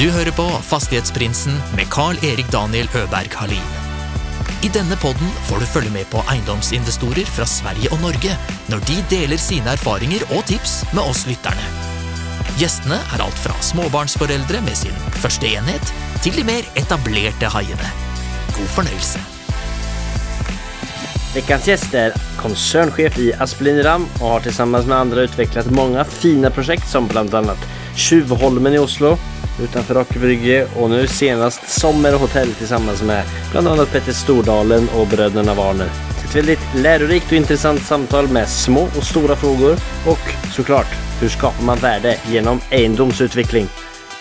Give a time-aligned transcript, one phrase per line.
[0.00, 3.72] Du hører på Fastighetsprinsen med Carl-Erik Daniel Øberg Halin.
[4.64, 8.32] I denne podden får du følge med på eiendomsinvestorer fra Sverige og Norge
[8.72, 11.66] når de deler sine erfaringer og tips med oss lytterne.
[12.56, 15.92] Gjestene er alt fra småbarnsforeldre med sin første enhet,
[16.24, 17.90] til de mer etablerte haiene.
[18.56, 19.20] God fornøyelse.
[21.34, 26.50] Veckans gjest er konsernsjef i Aspelin Ram och har sammen med andre utviklet mange fine
[26.50, 27.44] prosjekt, som bl.a.
[27.96, 29.18] Tjuvholmen i Oslo,
[29.62, 35.88] utanför Rockebrygge och nu senast Sommerhotell tillsammans med bland annat Petter Stordalen och bröderna Warner.
[36.24, 39.76] Ett väldigt lärorikt och intressant samtal med små och stora frågor
[40.06, 40.86] och såklart,
[41.20, 43.68] hur skapar man värde genom egendomsutveckling?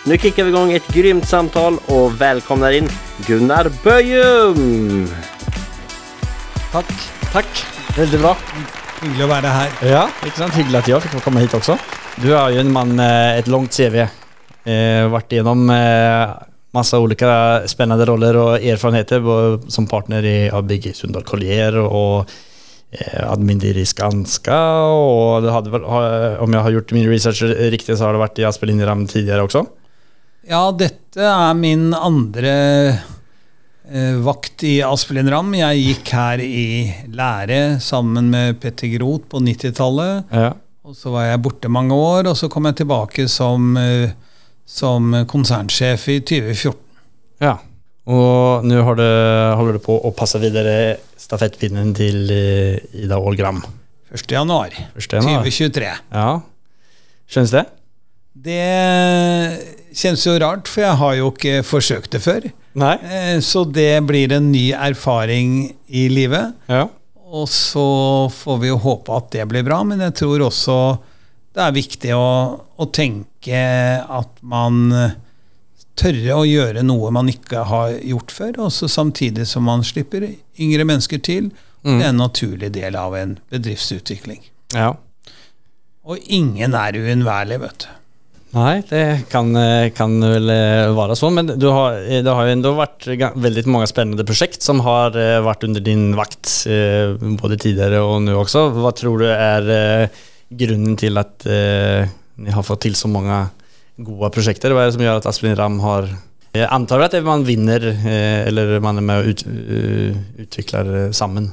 [0.05, 2.89] Nu kickar vi igång ett grymt samtal och välkomnar in
[3.27, 5.07] Gunnar Bøyum!
[6.71, 6.91] Takk.
[7.33, 7.65] Takk.
[7.97, 8.35] Veldig bra.
[9.01, 9.75] Hyggelig å være her.
[9.89, 10.57] Ja, ikke sant?
[10.57, 11.77] Hyggelig at jeg fikk komme hit også.
[12.21, 14.03] Du er jo en mann med et langt CV.
[14.69, 16.35] Eh, vært gjennom eh,
[16.77, 17.29] masse ulike
[17.71, 22.29] spennende roller og erfarenheter både som partner i ABG Sundal Collier og
[22.91, 24.59] eh, admin i Skanska.
[24.93, 28.85] Og vel, om jeg har gjort min research riktig, så har det vært i Aspelin
[28.85, 29.65] Ram tidligere også.
[30.49, 32.53] Ja, dette er min andre
[33.89, 35.51] eh, vakt i Aspelin Ram.
[35.57, 36.65] Jeg gikk her i
[37.13, 40.31] lære sammen med Petter Groth på 90-tallet.
[40.31, 40.53] Ja.
[40.89, 44.15] Og så var jeg borte mange år, og så kom jeg tilbake som, eh,
[44.69, 46.77] som konsernsjef i 2014.
[47.45, 47.55] ja.
[48.09, 53.59] Og nå holder du på å passe videre stafettpinnen til eh, Ida Ålgram.
[54.09, 54.23] 1.
[54.33, 55.91] januar 2023.
[56.15, 56.31] Ja.
[57.29, 57.61] Skjønnes det?
[58.33, 58.63] Det
[59.99, 62.47] kjennes jo rart, for jeg har jo ikke forsøkt det før.
[62.81, 62.95] Nei?
[63.05, 66.55] Eh, Så det blir en ny erfaring i livet.
[66.71, 66.87] Ja.
[67.29, 67.85] Og så
[68.33, 70.79] får vi jo håpe at det blir bra, men jeg tror også
[71.55, 72.29] det er viktig å,
[72.77, 73.59] å tenke
[74.03, 74.93] at man
[75.99, 80.27] tørre å gjøre noe man ikke har gjort før, også samtidig som man slipper
[80.61, 81.51] yngre mennesker til.
[81.83, 84.43] Det er en naturlig del av en bedriftsutvikling.
[84.75, 84.93] ja.
[86.09, 87.89] Og ingen er uunnværlig, vet du.
[88.57, 89.51] Nei, det kan,
[89.93, 93.05] kan vel eh, være sånn, men du har, eh, det har jo enda vært
[93.37, 96.49] veldig mange spennende prosjekt som har eh, vært under din vakt,
[97.43, 98.71] både tidligere og nå også.
[98.79, 100.09] Hva tror du er
[100.49, 102.09] grunnen til at eh,
[102.41, 103.43] ni har fått til så mange
[103.99, 104.73] gode prosjekter?
[104.73, 106.09] Hva er det som gjør at Asplin Ram har
[106.55, 111.11] Jeg antar at man vinner, eh, eller man er med og ut, eh, utvikler eh,
[111.11, 111.51] sammen.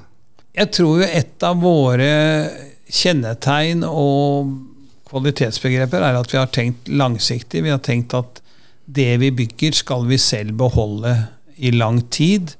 [0.56, 2.08] Jeg tror jo et av våre
[2.88, 4.54] kjennetegn og
[5.10, 7.62] kvalitetsbegreper er at vi har tenkt langsiktig.
[7.66, 8.40] Vi har tenkt at
[8.86, 11.12] det vi bygger, skal vi selv beholde
[11.56, 12.54] i lang tid.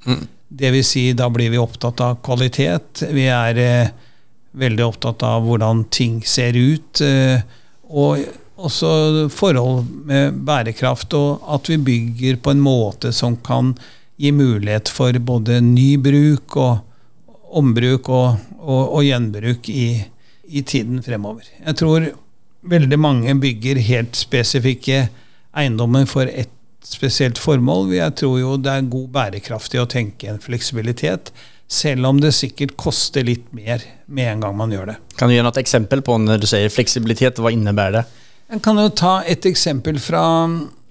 [0.47, 3.03] Det vil si, da blir vi opptatt av kvalitet.
[3.13, 3.89] Vi er eh,
[4.57, 7.01] veldig opptatt av hvordan ting ser ut.
[7.03, 7.45] Eh,
[7.87, 8.25] og
[8.57, 13.75] også forhold med bærekraft, og at vi bygger på en måte som kan
[14.17, 16.79] gi mulighet for både ny bruk og
[17.57, 19.89] ombruk og, og, og gjenbruk i,
[20.49, 21.45] i tiden fremover.
[21.61, 22.09] Jeg tror
[22.67, 25.07] veldig mange bygger helt spesifikke
[25.57, 26.51] eiendommer for et
[26.87, 27.93] spesielt formål.
[27.97, 31.31] Jeg tror jo det er god bærekraftig å tenke en fleksibilitet,
[31.67, 34.97] selv om det sikkert koster litt mer med en gang man gjør det.
[35.19, 38.03] Kan du gi noe eksempel på når du sier fleksibilitet, hva innebærer det?
[38.47, 40.23] Jeg kan jo ta et eksempel fra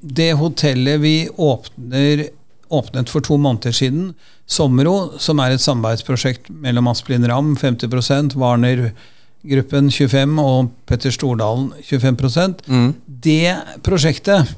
[0.00, 2.26] det hotellet vi åpner,
[2.68, 4.10] åpnet for to måneder siden.
[4.46, 12.62] Somro, som er et samarbeidsprosjekt mellom Asplin Ram 50% Warner-gruppen 25 og Petter Stordalen 25%
[13.06, 14.52] Det prosjektet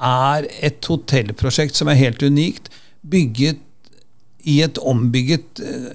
[0.00, 2.72] er et hotellprosjekt som er helt unikt.
[3.04, 3.60] Bygget
[4.50, 5.90] i et ombygget eh,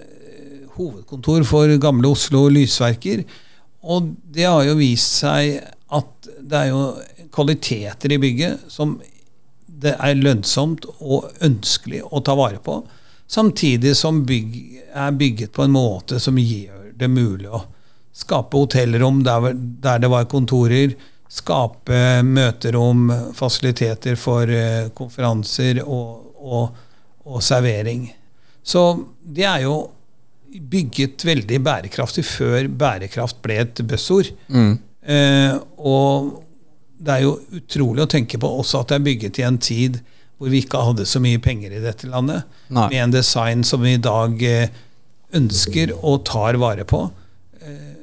[0.77, 3.23] hovedkontor for gamle Oslo lysverker.
[3.83, 6.83] Og det har jo vist seg at det er jo
[7.33, 8.97] kvaliteter i bygget som
[9.79, 12.81] det er lønnsomt og ønskelig å ta vare på.
[13.29, 14.57] Samtidig som bygg
[14.97, 17.63] er bygget på en måte som gjør det mulig å
[18.19, 20.95] skape hotellrom der, der det var kontorer,
[21.29, 26.79] skape møterom, fasiliteter for eh, konferanser og, og,
[27.29, 28.09] og servering.
[28.63, 28.83] Så
[29.23, 29.77] det er jo
[30.49, 34.31] bygget veldig bærekraftig før bærekraft ble et buzzord.
[34.49, 36.31] Eh, og
[36.99, 40.01] det er jo utrolig å tenke på også at det er bygget i en tid
[40.39, 42.47] hvor vi ikke hadde så mye penger i dette landet.
[42.71, 42.87] Nei.
[42.93, 44.71] Med en design som vi i dag eh,
[45.35, 47.01] ønsker og tar vare på.
[47.59, 47.97] Eh,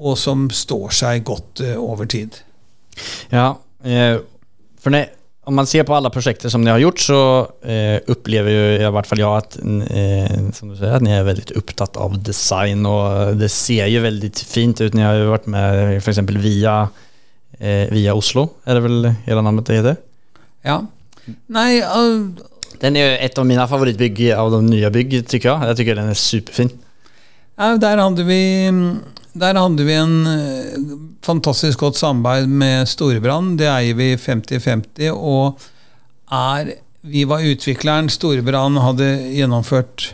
[0.00, 2.40] og som står seg godt eh, over tid.
[3.32, 3.58] Ja,
[4.80, 5.06] for när,
[5.42, 7.20] om man ser på alle prosjekter som ni har gjort så
[7.66, 9.56] eh, opplever jo i hvert fall jeg at,
[9.90, 14.04] eh, som du sier, at ni er veldig opptatt av design Og det ser jo
[14.04, 14.94] veldig fint ut.
[14.94, 16.12] Ni har jo vært med f.eks.
[16.14, 16.76] exempel via,
[17.58, 19.98] eh, via Oslo, er det vel hele navnet det heter?
[20.62, 20.78] Ja.
[21.50, 22.22] Nei, uh,
[22.82, 25.50] Den er jo et av mine favorittbygg av de nye bygg syns jeg.
[25.50, 26.70] Jeg tycker den er superfin.
[27.58, 28.40] ja, der hadde vi
[29.32, 30.80] der hadde vi en eh,
[31.24, 33.56] fantastisk godt samarbeid med Storebrand.
[33.60, 35.08] Det eier vi 50-50.
[35.12, 35.62] Og
[36.32, 38.06] er Vi var utvikleren.
[38.12, 40.12] Storebrand hadde gjennomført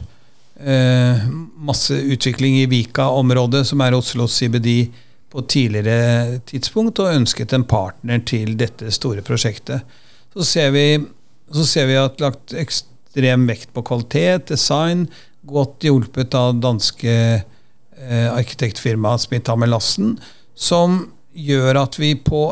[0.57, 1.27] eh,
[1.61, 4.89] masse utvikling i Vika-området, som er Oslo CBD,
[5.29, 9.85] på tidligere tidspunkt, og ønsket en partner til dette store prosjektet.
[10.33, 10.87] Så ser vi,
[11.53, 15.05] så ser vi at lagt ekstrem vekt på kvalitet, design,
[15.45, 17.13] godt hjulpet av danske
[18.01, 20.17] eh, arkitektfirmaet Smithhammer Lassen,
[20.55, 21.01] som
[21.35, 22.43] gjør at vi på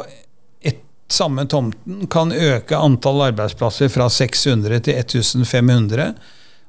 [0.63, 0.83] ett
[1.13, 6.15] samme tomten kan øke antall arbeidsplasser fra 600 til 1500.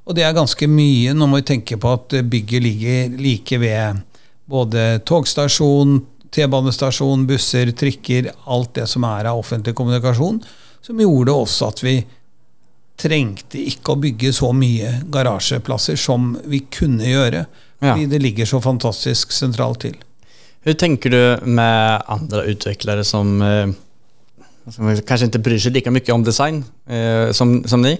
[0.07, 4.05] Og det er ganske mye når vi tenker på at bygget ligger like ved
[4.47, 5.99] både togstasjon,
[6.31, 10.41] T-banestasjon, busser, trikker, alt det som er av offentlig kommunikasjon,
[10.83, 11.95] som gjorde også at vi
[12.97, 17.45] trengte ikke å bygge så mye garasjeplasser som vi kunne gjøre.
[17.79, 17.93] Ja.
[17.93, 19.97] Fordi det ligger så fantastisk sentralt til.
[20.65, 23.69] Hva tenker du med andre utviklere som, eh,
[24.73, 27.97] som kanskje ikke bryr seg like mye om design eh, som, som ni?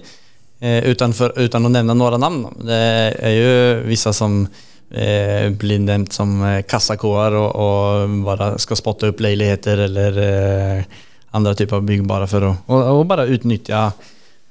[0.60, 2.46] Eh, utan, för, utan att nämna några namn.
[2.66, 4.48] Det er jo vissa som
[4.90, 10.98] eh, blir nevnt som kassakoer og, og, bare skal spotte opp leiligheter eller eh,
[11.30, 13.86] andre typer bygg bare for å og, og bare utnyttja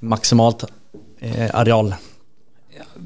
[0.08, 0.64] maksimalt
[1.20, 1.92] eh, areal.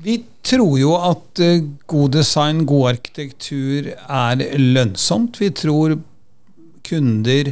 [0.04, 5.40] Vi tror jo at eh, god design, god arkitektur er lønnsomt.
[5.42, 5.98] Vi tror
[6.88, 7.52] kunder,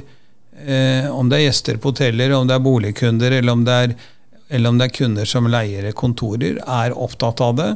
[0.66, 3.98] eh, om det er gjester på hoteller, om det er boligkunder, eller om det er,
[4.50, 7.70] eller om det er kunder som leier kontorer, er opptatt av det.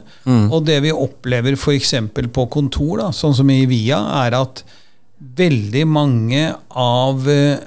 [0.50, 1.94] Og det vi opplever f.eks.
[2.34, 4.63] på kontor, da, sånn som i Via, er at
[5.24, 6.48] veldig mange
[6.80, 7.62] av eh,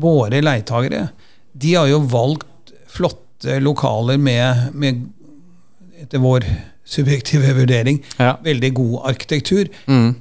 [0.00, 1.08] våre leietagere,
[1.54, 5.04] de har jo valgt flotte lokaler med, med
[6.02, 6.44] etter vår
[6.84, 8.36] subjektive vurdering, Ja.
[8.44, 9.68] veldig god arkitektur,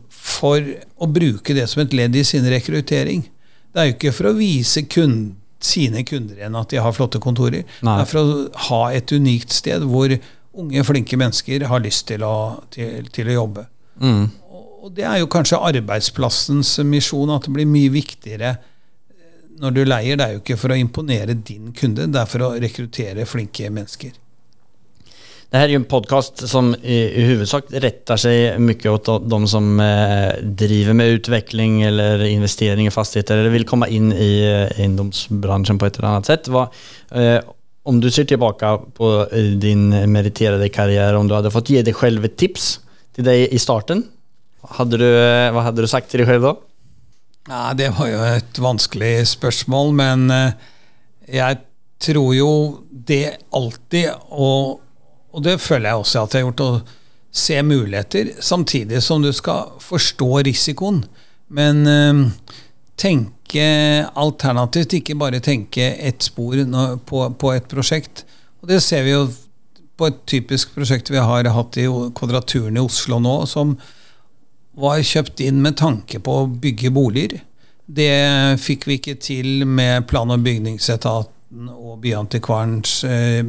[0.09, 0.61] for
[1.01, 3.25] å bruke det som et ledd i sin rekruttering.
[3.73, 7.19] Det er jo ikke for å vise kund, sine kunder igjen at de har flotte
[7.23, 7.63] kontorer.
[7.81, 7.97] Nei.
[7.97, 10.11] Det er for å ha et unikt sted hvor
[10.59, 13.63] unge, flinke mennesker har lyst til å, til, til å jobbe.
[14.03, 14.25] Mm.
[14.83, 19.81] Og det er jo kanskje arbeidsplassens misjon, at det blir mye viktigere eh, når du
[19.85, 20.17] leier.
[20.19, 23.69] Det er jo ikke for å imponere din kunde, det er for å rekruttere flinke
[23.71, 24.11] mennesker.
[25.53, 29.47] Det här är ju en podcast som i, i huvudsak rättar sig mycket åt de,
[29.47, 34.41] som eh, driver med utveckling eller investering i fastigheter eller vill komma in i
[34.77, 36.47] eh, på ett eller annat sätt.
[36.47, 36.67] Vad,
[37.11, 37.39] eh,
[37.83, 41.93] om du ser tillbaka på eh, din meriterade karriär, om du hade fått ge dig
[41.93, 42.79] själv ett tips
[43.15, 44.03] till dig i starten,
[44.61, 46.59] hade du, eh, vad hade du sagt till dig själv då?
[47.49, 50.51] Ja, det var jo et vanskelig spørsmål, men eh,
[51.27, 51.57] jeg
[52.01, 54.79] tror jo det alltid, og,
[55.33, 57.03] og det føler jeg også at jeg har gjort, å
[57.33, 61.01] se muligheter, samtidig som du skal forstå risikoen.
[61.53, 62.27] Men øh,
[62.97, 63.65] tenke
[64.15, 66.57] alternativt, ikke bare tenke ett spor
[67.09, 68.25] på, på et prosjekt.
[68.61, 69.25] Og det ser vi jo
[69.97, 71.87] på et typisk prosjekt vi har hatt i
[72.17, 73.75] Kvadraturen i Oslo nå, som
[74.77, 77.41] var kjøpt inn med tanke på å bygge boliger.
[77.85, 83.43] Det fikk vi ikke til med plan- og bygningsetaten og Byantikvarens eh,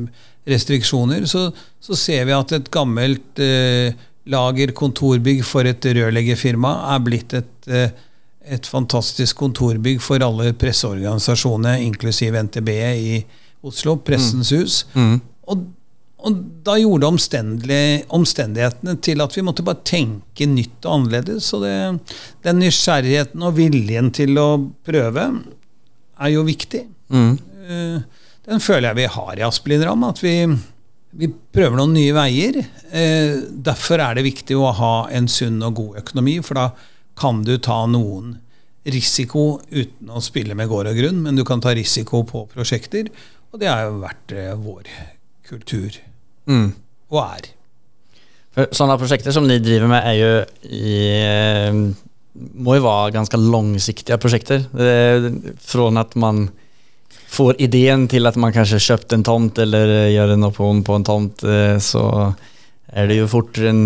[0.48, 1.26] restriksjoner.
[1.30, 1.48] Så,
[1.80, 3.94] så ser vi at et gammelt eh,
[4.30, 7.94] lager kontorbygg for et rørleggerfirma er blitt et, eh,
[8.44, 13.16] et fantastisk kontorbygg for alle presseorganisasjonene, inklusiv NTB i
[13.64, 14.82] Oslo, Pressens hus.
[15.48, 15.64] Og,
[16.24, 21.50] og da gjorde omstendighetene til at vi måtte bare tenke nytt og annerledes.
[21.56, 21.76] Og det,
[22.44, 24.48] den nysgjerrigheten og viljen til å
[24.84, 25.28] prøve
[26.20, 26.84] er jo viktig.
[27.64, 30.04] Eh, Den føler jeg vi har i Aspelidram.
[30.08, 30.34] At vi,
[31.16, 32.60] vi prøver noen nye veier.
[32.92, 36.66] Eh, Derfor er det viktig å ha en sunn og god økonomi, for da
[37.18, 38.34] kan du ta noen
[38.84, 43.08] risiko uten å spille med gård og grunn, men du kan ta risiko på prosjekter.
[43.54, 44.90] Og det har jo vært eh, vår
[45.48, 46.00] kultur.
[46.50, 47.46] Og er.
[48.54, 50.32] For sånne prosjekter som ni driver med er jo
[50.68, 51.78] i, eh,
[52.34, 54.66] må jo være ganske langsiktige prosjekter.
[54.74, 56.50] Fra Från att man
[57.34, 60.98] får ideen til at man kanskje har kjøpt en tomt eller gjør en option på
[60.98, 62.04] en tomt eh, så
[62.94, 63.84] er det jo fort en,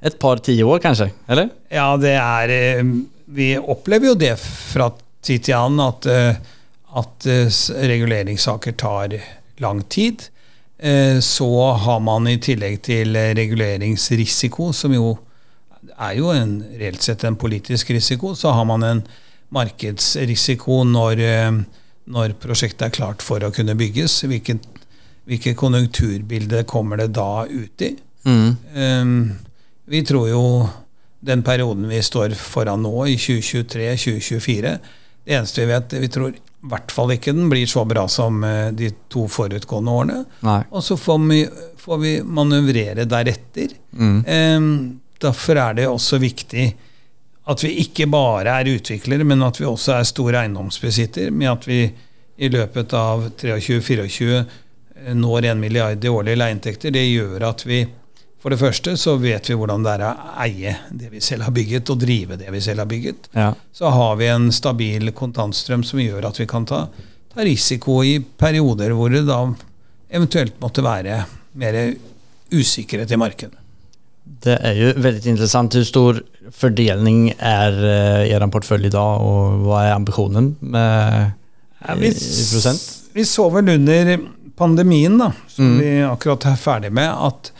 [0.00, 1.50] et par tiår, år kanske, eller?
[1.72, 2.92] Ja, det er eh,
[3.30, 4.90] Vi opplever jo det fra
[5.22, 6.36] tid til annen at, eh,
[6.98, 7.60] at eh,
[7.92, 9.18] reguleringssaker tar
[9.60, 10.24] lang tid.
[10.78, 15.18] Eh, Så har man i tillegg til eh, reguleringsrisiko, som jo
[16.00, 19.02] er jo en, reelt sett en politisk risiko, så har man en
[19.52, 21.60] markedsrisiko når, eh,
[22.10, 24.20] når prosjektet er klart for å kunne bygges.
[24.28, 24.66] Hvilket,
[25.30, 27.94] hvilket konjunkturbilde kommer det da ut i?
[28.26, 28.56] Mm.
[28.74, 29.14] Um,
[29.90, 30.44] vi tror jo
[31.20, 34.72] den perioden vi står foran nå, i 2023-2024
[35.24, 38.42] Det eneste vi vet, vi tror i hvert fall ikke den blir så bra som
[38.44, 40.16] eh, de to forutgående årene.
[40.44, 40.58] Nei.
[40.76, 41.38] Og så får vi,
[41.80, 43.72] får vi manøvrere deretter.
[43.96, 44.18] Mm.
[44.26, 44.66] Um,
[45.20, 46.66] derfor er det også viktig
[47.50, 51.66] at vi ikke bare er utviklere, men at vi også er stor eiendomsbesitter, med at
[51.68, 51.80] vi
[52.40, 54.44] i løpet av 23-24
[55.16, 56.92] når 1 milliard i årlige leieinntekter.
[56.94, 57.82] Det gjør at vi
[58.40, 61.52] for det første så vet vi hvordan det er å eie det vi selv har
[61.52, 63.28] bygget, og drive det vi selv har bygget.
[63.36, 63.50] Ja.
[63.72, 66.86] Så har vi en stabil kontantstrøm som gjør at vi kan ta,
[67.34, 69.42] ta risiko i perioder hvor det da
[70.08, 71.24] eventuelt måtte være
[71.60, 71.80] mer
[72.50, 73.58] usikkerhet i markedet.
[74.40, 75.76] Det er jo veldig interessant.
[75.76, 76.22] Hvor stor
[76.56, 81.30] fordeling er uh, er portefølje i dag, og hva er ambisjonen med
[81.80, 82.82] Ja, vi, i, i prosent?
[83.14, 84.16] vi så vel under
[84.60, 85.78] pandemien, da, som Mm.
[85.80, 87.52] vi akkurat er ferdig med, at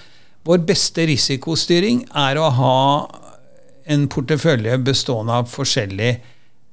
[0.44, 2.76] vår beste risikostyring er å ha
[3.90, 6.18] en portefølje bestående av forskjellige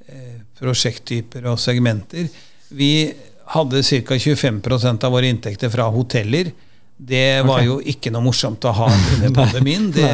[0.07, 2.27] eh, prosjekttyper og segmenter.
[2.69, 3.13] Vi
[3.53, 4.17] hadde ca.
[4.19, 6.51] 25% av våre inntekter fra hoteller.
[6.97, 7.67] Det var okay.
[7.69, 9.91] jo ikke noe morsomt å ha under pandemien.
[9.95, 10.11] Det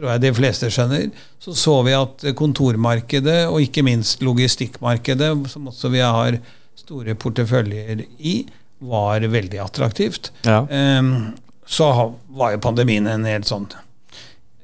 [0.00, 1.10] tror jeg de fleste skjønner.
[1.42, 6.40] Så så vi at kontormarkedet, og ikke minst logistikkmarkedet, som også vi har
[6.80, 8.40] store porteføljer i,
[8.80, 10.32] var veldig attraktivt.
[10.48, 10.64] Ja.
[10.64, 11.34] Um,
[11.68, 11.90] så
[12.32, 13.68] var jo pandemien en helt sånn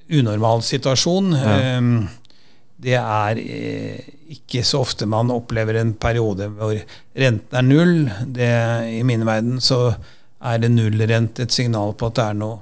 [0.09, 1.35] unormal situasjon.
[1.37, 1.57] Ja.
[1.76, 2.07] Um,
[2.76, 6.75] det er eh, ikke så ofte man opplever en periode hvor
[7.16, 7.95] renten er null.
[8.37, 8.50] Det,
[8.99, 9.95] I min verden så
[10.45, 12.59] er det nullrent et signal på at det er noe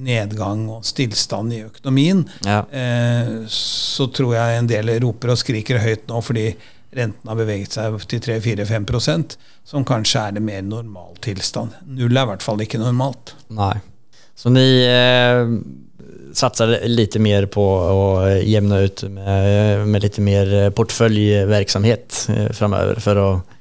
[0.00, 2.24] nedgang og stillstand i økonomien.
[2.46, 2.62] Ja.
[2.70, 6.50] Eh, så tror jeg en del roper og skriker høyt nå fordi
[6.92, 9.36] renten har beveget seg til 3-4-5%
[9.68, 11.76] som kanskje er en mer normal tilstand.
[11.86, 13.34] Null er i hvert fall ikke normalt.
[13.52, 13.74] Nei.
[14.36, 15.44] Så ni eh,
[16.36, 18.04] satser litt mer på å
[18.40, 23.51] jevne ut med, med litt mer porteføljevirksomhet eh, framover för att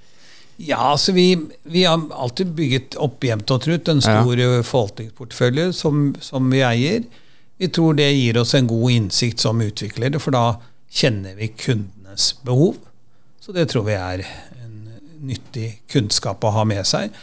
[0.61, 1.25] Ja, altså vi,
[1.63, 4.49] vi har alltid bygget opp jevnt og trutt en stor ja.
[4.67, 7.07] forvaltningsportefølje som, som vi eier.
[7.61, 10.45] Vi tror det gir oss en god innsikt som utviklere, for da
[10.91, 12.77] kjenner vi kundenes behov.
[13.41, 14.25] Så det tror vi er
[14.61, 14.77] en
[15.25, 17.13] nyttig kunnskap å ha med seg.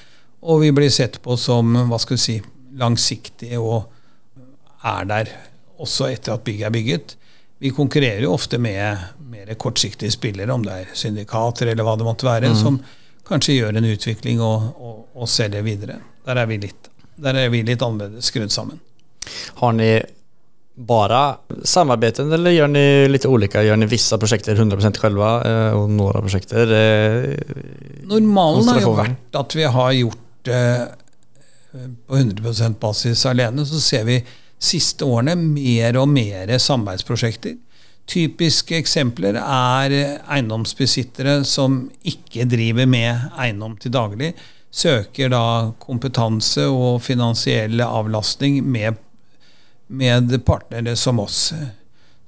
[0.42, 2.36] Og vi blir sett på som hva skal vi si,
[2.78, 3.88] langsiktige og
[4.86, 5.30] er der
[5.82, 7.16] også etter at bygget er bygget.
[7.58, 8.98] Vi konkurrerer jo ofte med
[9.30, 12.78] mer kortsiktige spillere, om det er syndikater eller hva det måtte være, som
[13.28, 15.98] kanskje gjør en utvikling og, og, og selger videre.
[16.26, 18.80] Der er vi litt, der er vi litt annerledes skrudd sammen.
[19.60, 19.90] Har ni
[20.78, 23.64] bara samarbeten eller gjør ni litt olika?
[23.66, 26.70] Gjør ni visse prosjekter 100% själva noen och några projekter?
[26.72, 27.36] eh,
[28.06, 30.88] Normalen har jo vært at vi har gjort det
[32.06, 33.66] på 100% basis alene.
[33.66, 34.20] Så ser vi
[34.58, 37.56] siste årene mer og mer samarbeidsprosjekter.
[38.08, 39.94] Typiske eksempler er
[40.32, 44.32] eiendomsbesittere som ikke driver med eiendom til daglig.
[44.72, 45.42] Søker da
[45.82, 48.96] kompetanse og finansiell avlastning med,
[49.88, 51.50] med partnere som oss.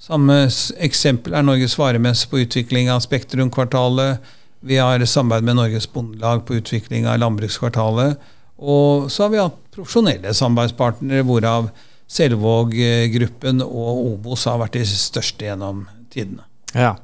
[0.00, 0.42] Samme
[0.80, 4.20] eksempel er Norges varemesse på utvikling av Spektrum-kvartalet.
[4.60, 8.20] Vi har samarbeid med Norges Bondelag på utvikling av Landbrukskvartalet.
[8.60, 11.70] Og så har vi hatt profesjonelle samarbeidspartnere, hvorav
[12.10, 16.42] Selvåg-gruppen og Obos har vært de største gjennom tidene.
[16.74, 16.96] Ja.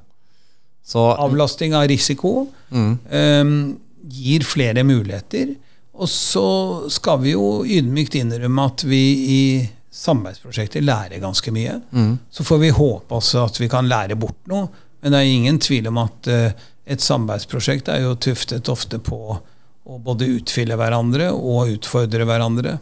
[0.86, 3.54] Så, Avlasting av risiko mm, um,
[4.10, 5.54] gir flere muligheter.
[5.96, 6.46] Og så
[6.92, 9.42] skal vi jo ydmykt innrømme at vi i
[9.96, 11.80] samarbeidsprosjekter lærer ganske mye.
[11.90, 14.68] mm, Så får vi håpe også at vi kan lære bort noe.
[15.00, 16.52] Men det er ingen tvil om at eh,
[16.86, 19.18] et samarbeidsprosjekt er jo tuftet ofte på
[19.86, 22.76] å både utfylle hverandre og utfordre hverandre.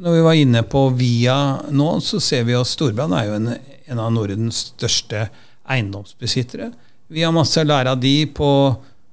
[0.00, 1.36] Når vi var inne på Via
[1.68, 3.50] nå, så ser vi at Storbritannia er jo en,
[3.92, 5.26] en av Nordens største
[5.70, 6.70] eiendomsbesittere.
[7.12, 8.50] Vi har masse å lære av de på,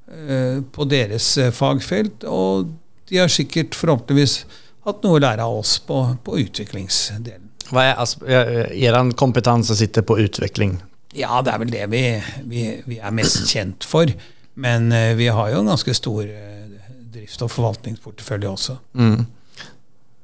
[0.08, 2.72] eh, på deres eh, fagfelt, og
[3.12, 4.40] de har sikkert forhåpentligvis
[4.88, 7.44] hatt noe å lære av oss på, på utviklingsdelen.
[7.68, 10.78] Hva er altså, Deres kompetanse sitter på utvikling?
[11.18, 12.04] Ja, det er vel det vi,
[12.48, 14.12] vi, vi er mest kjent for.
[14.58, 16.70] Men eh, vi har jo en ganske stor eh,
[17.14, 18.78] drift- og forvaltningsportefølje også.
[18.98, 19.26] Mm.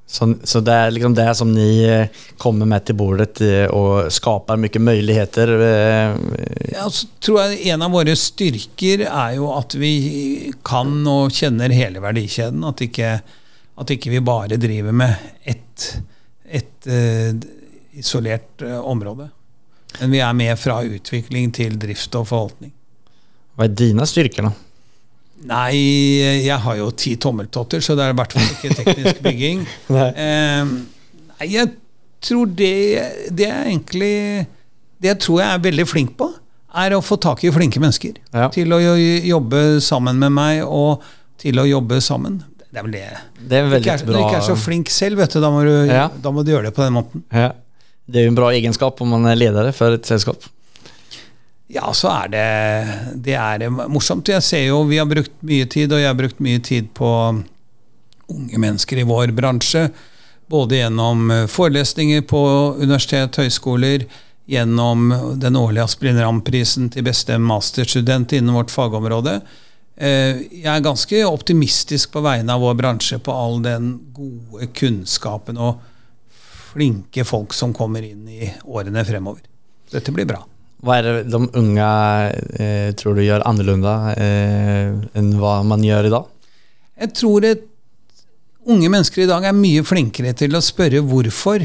[0.08, 4.14] Så, så det är liksom det som ni eh, kommer med till bordet Og och
[4.14, 5.48] skapar mycket möjligheter.
[5.48, 6.16] eh,
[6.74, 11.70] Ja, så tror jeg En av våre styrker er jo at vi kan og kjenner
[11.74, 12.64] hele verdikjeden.
[12.64, 13.22] At ikke,
[13.78, 15.98] at ikke vi bare driver med ett,
[16.46, 17.34] ett uh,
[17.94, 19.30] isolert uh, område.
[20.00, 22.74] Men vi er med fra utvikling til drift og forvaltning.
[23.56, 24.52] Hva er dine styrker, då?
[25.50, 25.76] Nei,
[26.46, 29.66] jeg har jo ti tommeltotter, så det er i hvert fall ikke teknisk bygging.
[29.92, 30.08] Nei.
[30.24, 31.74] Eh, jeg
[32.24, 32.70] tror det,
[33.36, 34.14] det er egentlig
[35.04, 36.30] Det jeg tror jeg er veldig flink på,
[36.80, 38.16] er å få tak i flinke mennesker.
[38.34, 38.48] Ja.
[38.54, 41.04] Til å jobbe sammen med meg, og
[41.44, 42.40] til å jobbe sammen.
[42.74, 43.04] Det er vel det.
[43.44, 45.74] Det er veldig Når du ikke er, så flink selv, vet du, da må du,
[45.92, 46.08] Ja.
[46.10, 47.22] da må du gjøre det på den måten.
[47.36, 47.52] Ja.
[48.10, 50.48] Det er jo en bra egenskap om man er leder for et sällskap.
[51.74, 52.48] Ja, så er det
[53.26, 54.30] Det er morsomt.
[54.30, 57.10] Jeg ser jo Vi har brukt mye tid, og jeg har brukt mye tid på
[58.34, 59.88] unge mennesker i vår bransje.
[60.50, 62.40] Både gjennom eh, forelesninger på
[62.80, 64.06] universitet, høyskoler,
[64.50, 69.40] gjennom den årlige Asprin Ramm-prisen til beste masterstudent innen vårt fagområde.
[69.96, 75.58] Eh, Jeg er ganske optimistisk på vegne av vår bransje på all den gode kunnskapen
[75.58, 75.82] og
[76.74, 79.44] flinke folk som kommer inn i årene fremover.
[79.92, 80.42] Dette blir bra.
[80.84, 81.90] Vad er det de unge
[82.60, 86.28] eh, tror du gjør annorlunda eh, enn hva man i dag?
[87.00, 87.64] Jeg tror at
[88.68, 91.64] unge mennesker i dag er mye flinkere til å spørre hvorfor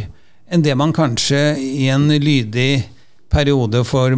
[0.48, 2.86] enn det man kanskje i en lydig
[3.30, 4.14] periode for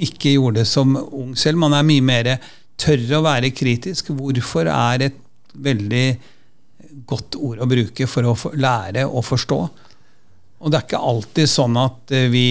[0.00, 1.60] ikke gjorde som ung selv.
[1.62, 2.34] Man er mye mer
[2.80, 4.10] tørre å være kritisk.
[4.16, 5.18] Hvorfor er et
[5.54, 6.04] veldig
[7.06, 9.60] godt ord å bruke for å lære og forstå.
[10.60, 12.44] Og det er ikke alltid sånn at eh, vi,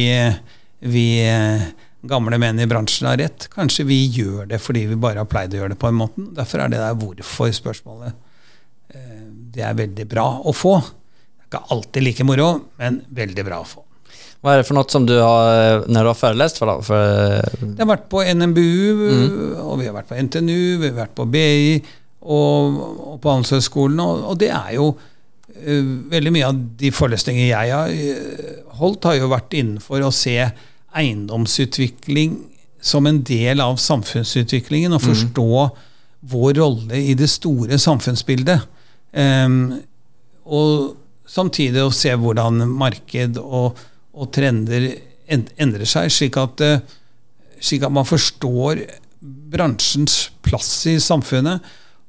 [0.80, 1.68] vi eh,
[2.02, 3.50] gamle menn i bransjen har rett.
[3.54, 6.30] Kanskje vi gjør det fordi vi bare har pleid å gjøre det på en måte.
[6.38, 8.16] Derfor er det der hvorfor-spørsmålet
[8.96, 10.80] eh, Det er veldig bra å få.
[10.80, 13.86] Det er ikke alltid like moro, men veldig bra å få.
[14.40, 16.62] Hva er det for noe som du har, når du har forelest?
[16.62, 19.02] For, for Det har vært på NMBU,
[19.66, 21.74] og vi har vært på NTNU, vi har vært på BI
[22.24, 27.50] og, og på Handelshøyskolen, og, og det er jo uh, Veldig mye av de forelesninger
[27.50, 30.38] jeg har eh, holdt, har jo vært innenfor å se
[30.98, 32.38] eiendomsutvikling
[32.82, 35.70] som en del av samfunnsutviklingen, og forstå
[36.32, 38.66] vår rolle i det store samfunnsbildet.
[39.14, 39.80] Um,
[40.46, 40.96] og
[41.30, 43.78] samtidig å se hvordan marked og,
[44.14, 44.92] og trender
[45.30, 46.80] endrer seg, slik at, eh,
[47.62, 48.82] slik at man forstår
[49.54, 51.62] bransjens plass i samfunnet.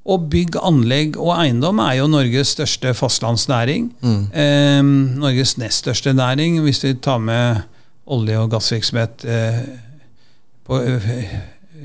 [0.09, 3.91] Og bygg, anlegg og eiendom er jo Norges største fastlandsnæring.
[4.33, 4.81] Eh,
[5.21, 7.61] Norges nest største næring, hvis vi tar med
[8.11, 9.61] olje- og gassvirksomhet eh,
[10.67, 11.37] på, eh,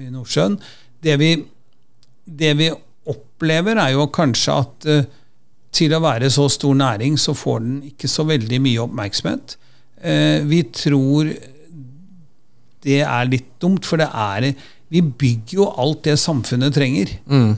[0.05, 0.57] i Nordsjøen.
[1.05, 1.31] Det vi,
[2.25, 2.71] det vi
[3.05, 5.07] opplever, er jo kanskje at eh,
[5.75, 9.57] til å være så stor næring, så får den ikke så veldig mye oppmerksomhet.
[10.01, 11.33] Eh, vi tror
[12.85, 14.53] det er litt dumt, for det er
[14.93, 17.09] Vi bygger jo alt det samfunnet trenger.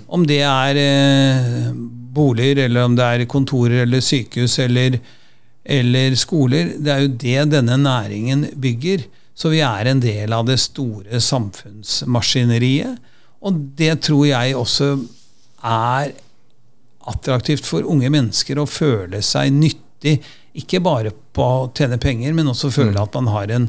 [0.08, 1.74] Om det er eh,
[2.16, 4.96] boliger, eller om det er kontorer eller sykehus eller,
[5.68, 6.74] eller skoler.
[6.80, 9.04] Det er jo det denne næringen bygger.
[9.38, 12.98] Så vi er en del av det store samfunnsmaskineriet.
[13.46, 14.94] Og det tror jeg også
[15.68, 16.14] er
[17.08, 20.18] attraktivt for unge mennesker å føle seg nyttig.
[20.58, 23.68] Ikke bare på å tjene penger, men også føle at man har en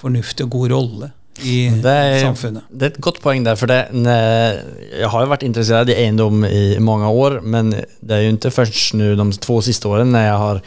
[0.00, 1.10] fornuftig og god rolle
[1.46, 2.66] i Det er, samfunnet.
[2.70, 3.56] det er et godt poeng der.
[3.56, 8.22] for det, Jeg har jo vært interessert i eiendom i mange år, men det er
[8.26, 10.60] jo ikke først nå de to siste årene jeg har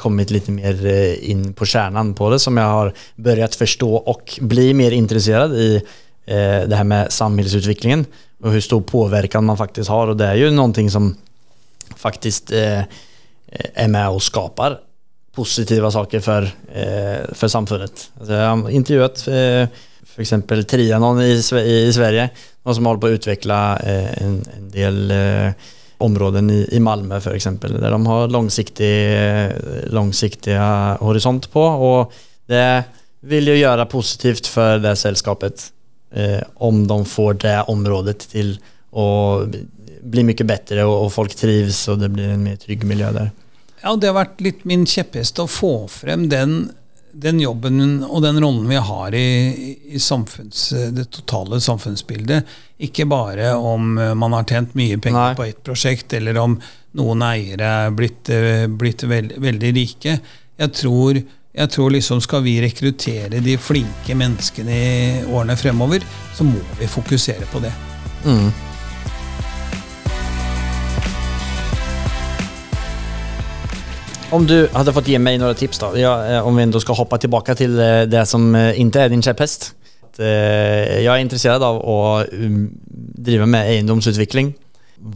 [0.00, 0.86] kommit lite mer
[1.22, 5.54] inn in på kärnan på det som jag har börjat förstå och bli mer intresserad
[5.54, 5.76] i
[6.26, 8.06] eh, det här med samhällsutvecklingen
[8.42, 11.16] och hur stor påverkan man faktiskt har och det är ju någonting som
[11.96, 12.82] faktiskt eh,
[13.74, 14.78] är med och skapar
[15.34, 16.42] positiva saker för,
[16.74, 18.10] eh, för samfundet.
[18.18, 19.68] Alltså jag har intervjuat eh,
[20.04, 21.42] för exempel Trianon i,
[21.92, 22.30] Sverige,
[22.62, 25.52] de som håller på att utveckla eh, en, del eh,
[26.00, 28.94] områden i, i Malmö f.eks., der de har langsiktig,
[30.54, 32.12] eh, horisont på Og
[32.50, 32.84] det
[33.20, 35.68] vil jo gjøre positivt for det selskapet
[36.16, 38.56] eh, om de får det området til
[38.90, 39.44] å
[40.00, 43.30] bli mye bedre, og, og, folk trivs og det blir en mer trygg miljø der.
[43.80, 46.70] Ja, det har vært litt min kjepphest å få frem den,
[47.12, 52.46] den jobben og den rollen vi har i, i samfunns, det totale samfunnsbildet.
[52.86, 55.36] Ikke bare om eh, man har tjent mye penger Nei.
[55.36, 56.56] på ett prosjekt, eller om
[56.98, 60.16] noen eiere er blitt, eh, blitt veld, veldig rike.
[60.60, 61.20] Jeg tror,
[61.52, 64.96] jeg tror liksom skal vi rekruttere de flinke menneskene i
[65.28, 66.04] årene fremover,
[66.36, 67.72] så må vi fokusere på det.
[68.24, 68.69] Mm.
[74.30, 77.18] Om du hadde fått gi meg noen tips da, jag, eh, om vi skal hoppe
[77.18, 79.72] tilbake til eh, det som ikke er din kjepphest
[80.20, 81.96] Jeg er interessert av å
[82.28, 84.50] drive med eiendomsutvikling.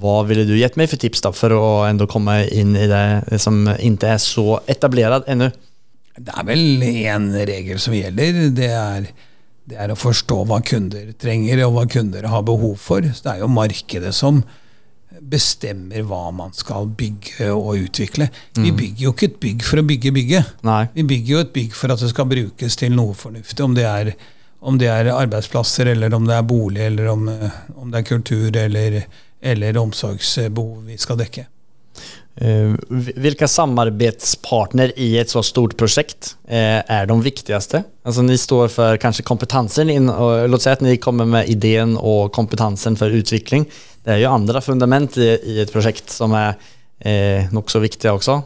[0.01, 3.39] Hva ville du gitt meg for tips da, for å enda komme inn i det
[3.43, 5.51] som ikke er så etablert ennå?
[6.17, 8.41] Det er vel én regel som gjelder.
[8.57, 9.11] Det er
[9.65, 13.05] det er å forstå hva kunder trenger, og hva kunder har behov for.
[13.13, 14.43] Så det er jo markedet som
[15.21, 18.29] bestemmer hva man skal bygge og utvikle.
[18.57, 20.55] Vi bygger jo ikke et bygg for å bygge bygget.
[20.67, 20.83] Nei.
[20.95, 23.65] Vi bygger jo et bygg for at det skal brukes til noe fornuftig.
[23.65, 24.13] Om det er,
[24.61, 28.09] om det er arbeidsplasser, eller om det er bolig, eller om, eh, om det er
[28.11, 29.01] kultur eller,
[29.41, 31.47] eller omsorgsbehov vi skal dekke.
[32.35, 32.75] Eh,
[33.47, 37.85] samarbeidspartner i et så stort prosjekt er de viktigste?
[38.03, 42.33] Altså, ni står for kompetansen, kompetensen, in, oss si at ni kommer med ideen og
[42.35, 43.69] kompetansen for utvikling.
[44.05, 46.59] Det er jo andre fundament i, i et prosjekt som er
[47.01, 48.41] eh, nokså så også.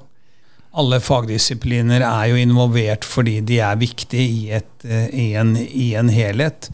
[0.78, 5.94] Alle fagdisipliner er jo involvert fordi de er viktige i, et, eh, i, en, i
[5.98, 6.68] en helhet.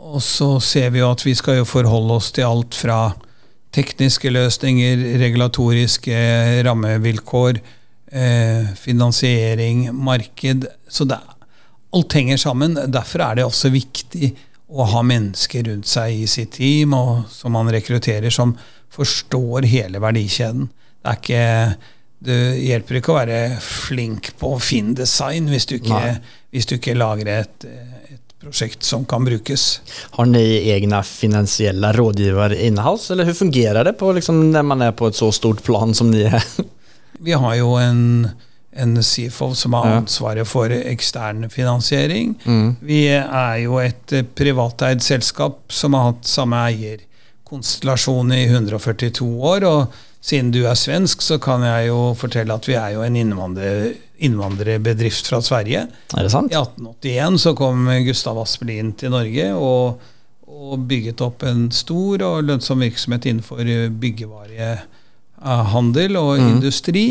[0.00, 3.00] Og så ser vi jo at vi skal jo forholde oss til alt fra
[3.74, 6.16] tekniske løsninger, regulatoriske
[6.66, 7.60] rammevilkår,
[8.12, 10.66] eh, finansiering, marked.
[10.88, 11.18] Så det,
[11.94, 12.74] alt henger sammen.
[12.90, 14.32] Derfor er det også viktig
[14.70, 18.56] å ha mennesker rundt seg i sitt team og som man rekrutterer, som
[18.90, 20.68] forstår hele verdikjeden.
[21.02, 21.76] Det er ikke
[22.20, 26.20] det hjelper ikke å være flink på Finn-design hvis, du ikke-
[26.52, 27.64] hvis du ikke lager et,
[28.40, 29.80] prosjekt som kan brukes.
[30.10, 34.94] Har ni egne finansielle rådgivere inhouse eller hvordan fungerer det på liksom, når man er
[34.96, 36.44] på et så stort plan som ni er?
[37.26, 38.30] Vi har jo en,
[38.72, 42.32] en CFO som har ansvaret for ekstern finansiering.
[42.44, 42.76] Mm.
[42.80, 49.68] Vi er jo et eh, privateid selskap som har hatt samme eierkonstellasjon i 142 år.
[49.68, 53.16] og siden du er svensk, så kan jeg jo fortelle at vi er jo en
[53.16, 53.94] innvandrer,
[54.26, 55.80] innvandrerbedrift fra Sverige.
[56.16, 56.52] Er det sant?
[56.52, 59.84] I 1881 så kom Gustav Aspelin til Norge og,
[60.46, 63.62] og bygget opp en stor og lønnsom virksomhet innenfor
[64.02, 66.46] byggevarehandel og mm.
[66.54, 67.06] industri.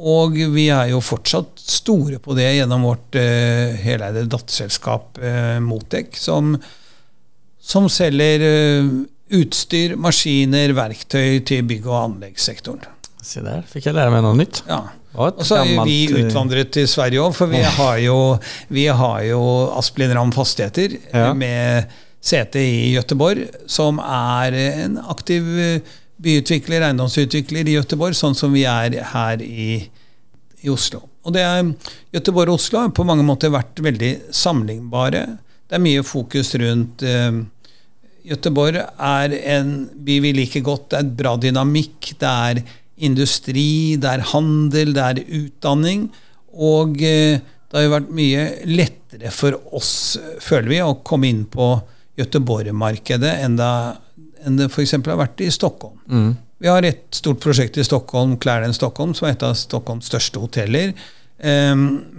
[0.00, 6.16] Og vi er jo fortsatt store på det gjennom vårt uh, heleide datterselskap uh, Motec,
[6.16, 6.54] som,
[7.60, 8.88] som selger uh,
[9.36, 12.80] utstyr, maskiner, verktøy til bygg- og anleggssektoren.
[13.20, 14.62] Se der, fikk jeg lære meg noe nytt.
[14.70, 14.80] Ja.
[15.14, 18.18] Og så har vi eh, utvandret til Sverige òg, for vi har jo,
[18.70, 19.40] vi har jo
[19.78, 21.32] Asplin Ram Fastigheter Ja.
[21.34, 21.90] med
[22.22, 25.80] sete i Gøteborg, som er en aktiv eh,
[26.20, 29.88] byutvikler, eiendomsutvikler i Gøteborg, sånn som vi er her i,
[30.62, 31.02] i Oslo.
[31.24, 31.72] Og det er,
[32.14, 35.24] Gøteborg og Oslo har på mange måter vært veldig sammenlignbare.
[35.70, 37.40] Det er mye fokus rundt eh,
[38.30, 40.90] Gøteborg er en by vi liker godt.
[40.92, 42.12] Det er et bra dynamikk.
[42.20, 42.60] Det er
[43.06, 46.08] industri, det er handel, det er utdanning.
[46.52, 51.44] Og eh, det har jo vært mye lettere for oss, føler vi, å komme inn
[51.50, 51.72] på
[52.18, 53.70] Gøteborg-markedet enn det,
[54.44, 54.96] enn det f.eks.
[54.98, 56.00] har vært i Stockholm.
[56.10, 56.32] Mm.
[56.60, 60.42] Vi har et stort prosjekt i Stockholm, Clarence Stockholm, som er et av Stockholms største
[60.42, 60.92] hoteller.
[61.38, 61.72] Eh,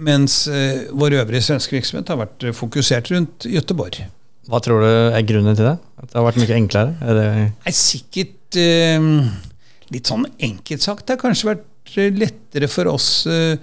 [0.08, 4.00] mens eh, vår øvrige svenske virksomhet har vært fokusert rundt Gøteborg.
[4.50, 5.76] Hva tror du er grunnen til det?
[6.00, 6.96] At det har vært mye enklere?
[7.04, 7.26] Er det...
[7.62, 9.10] Nei, sikkert eh,
[9.92, 11.06] litt sånn enkelt sagt.
[11.06, 13.58] Det har kanskje vært eh, lettere for oss eh,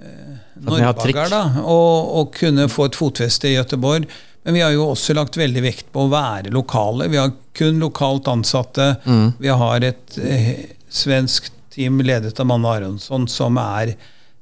[0.00, 1.80] eh, norrbager da, å,
[2.20, 4.08] å kunne få et fotfeste i Gøteborg.
[4.46, 7.08] Men vi har jo også lagt veldig vekt på å være lokale.
[7.10, 8.92] Vi har kun lokalt ansatte.
[9.04, 9.32] Mm.
[9.42, 10.52] Vi har et eh,
[10.88, 13.96] svensk team ledet av Manne Aronsson som, er,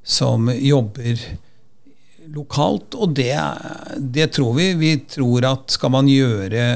[0.05, 1.23] som jobber
[2.35, 3.37] lokalt, og det,
[3.97, 4.69] det tror vi.
[4.77, 6.67] Vi tror at skal man gjøre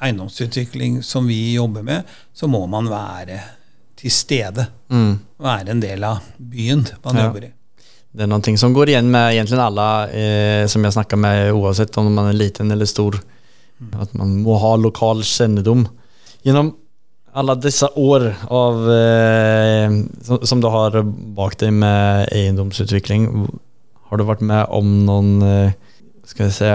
[0.00, 3.40] eiendomsutvikling som vi jobber med, så må man være
[3.96, 4.66] til stede.
[4.92, 5.18] Mm.
[5.42, 7.24] Være en del av byen man Ja.
[7.26, 7.52] jobber i.
[8.16, 11.96] Det är någonting som går igjen med egentlig alle eh, som jeg snakker med oavsett
[11.98, 13.18] om man er liten eller stor.
[14.00, 15.82] at man må ha lokal kjennedom.
[16.42, 16.70] Gjennom
[17.34, 19.90] alle disse år av, eh,
[20.24, 21.02] som, som du har
[21.36, 23.26] bak deg med eiendomsutvikling,
[24.08, 25.72] har du vært med om noen eh,
[26.24, 26.72] skal jeg si,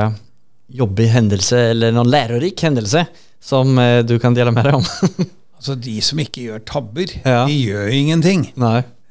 [0.78, 3.08] jobbig hendelse eller noen lærerik hendelse
[3.42, 4.86] som eh, du kan dele med deg om?
[5.62, 7.46] Altså De som ikke gjør tabber, Ja.
[7.46, 8.48] de gjør ingenting.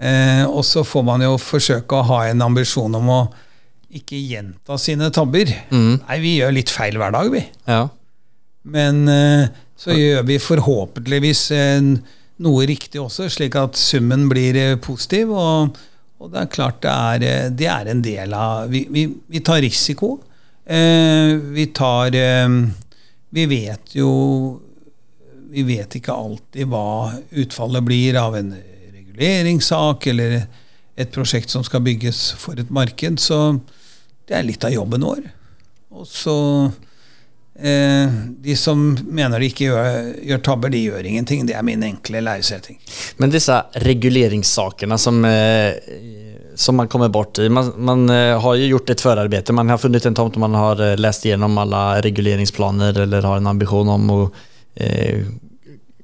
[0.01, 3.21] Eh, og så får man jo forsøke å ha en ambisjon om å
[3.95, 5.47] ikke gjenta sine tabber.
[5.71, 6.01] Mm.
[6.09, 7.45] Nei, vi gjør litt feil hver dag, vi.
[7.69, 7.85] Ja.
[8.65, 9.47] Men eh,
[9.79, 11.87] så gjør vi forhåpentligvis eh,
[12.43, 15.31] noe riktig også, slik at summen blir eh, positiv.
[15.31, 15.79] Og,
[16.19, 19.45] og det er klart det er, eh, det er en del av Vi, vi, vi
[19.47, 20.17] tar risiko.
[20.67, 22.11] Eh, vi tar
[23.31, 24.11] Vi vet jo
[25.51, 28.53] Vi vet ikke alltid hva utfallet blir av en
[28.95, 30.37] reguleringssak eller
[31.01, 33.19] et prosjekt som skal bygges for et marked.
[33.23, 33.59] Så
[34.29, 35.27] det er litt av jobben vår.
[35.91, 36.39] Og så
[37.63, 38.09] Eh,
[38.41, 41.45] de som mener de ikke gjør, gjør tabber, de gjør ingenting.
[41.49, 42.79] Det er min enkle læresetting.
[43.21, 45.75] Men disse reguleringssakene som, eh,
[46.55, 47.49] som man kommer bort i.
[47.49, 49.53] Man, man eh, har jo gjort et forarbeid.
[49.53, 53.89] Man har funnet en tomt man har lest gjennom alle reguleringsplaner eller har en ambition
[53.89, 54.33] om att
[54.75, 55.25] eh,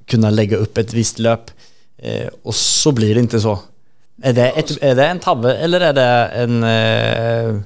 [0.07, 1.51] kunna lägga upp ett visst löp.
[1.99, 3.59] Eh, och så blir det inte så.
[4.23, 7.57] Er det, et, er det en tabbe eller er det en eh,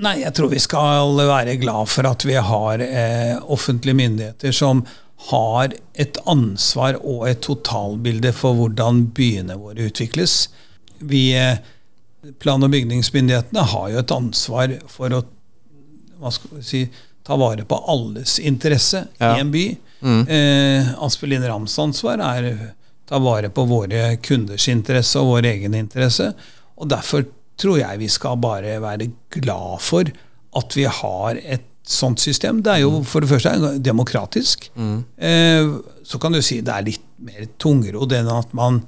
[0.00, 4.80] Nei, jeg tror vi skal være glad for at vi har eh, offentlige myndigheter som
[5.28, 10.46] har et ansvar og et totalbilde for hvordan byene våre utvikles.
[11.04, 11.58] Vi, eh,
[12.40, 15.20] Plan- og bygningsmyndighetene har jo et ansvar for å
[16.20, 16.80] hva skal vi si,
[17.24, 19.36] ta vare på alles interesse Ja.
[19.36, 19.66] i en by.
[20.02, 22.50] Eh, Aspelin Rams ansvar er
[23.10, 26.30] ta vare på våre kunders interesse og vår egen interesse.
[26.80, 27.26] Og derfor
[27.60, 30.08] tror jeg vi skal bare være glad for
[30.56, 32.62] at vi har et sånt system.
[32.62, 34.70] Det er jo for det første demokratisk.
[34.76, 35.72] Eh,
[36.04, 38.84] så kan du si det er litt mer tungrodd enn at man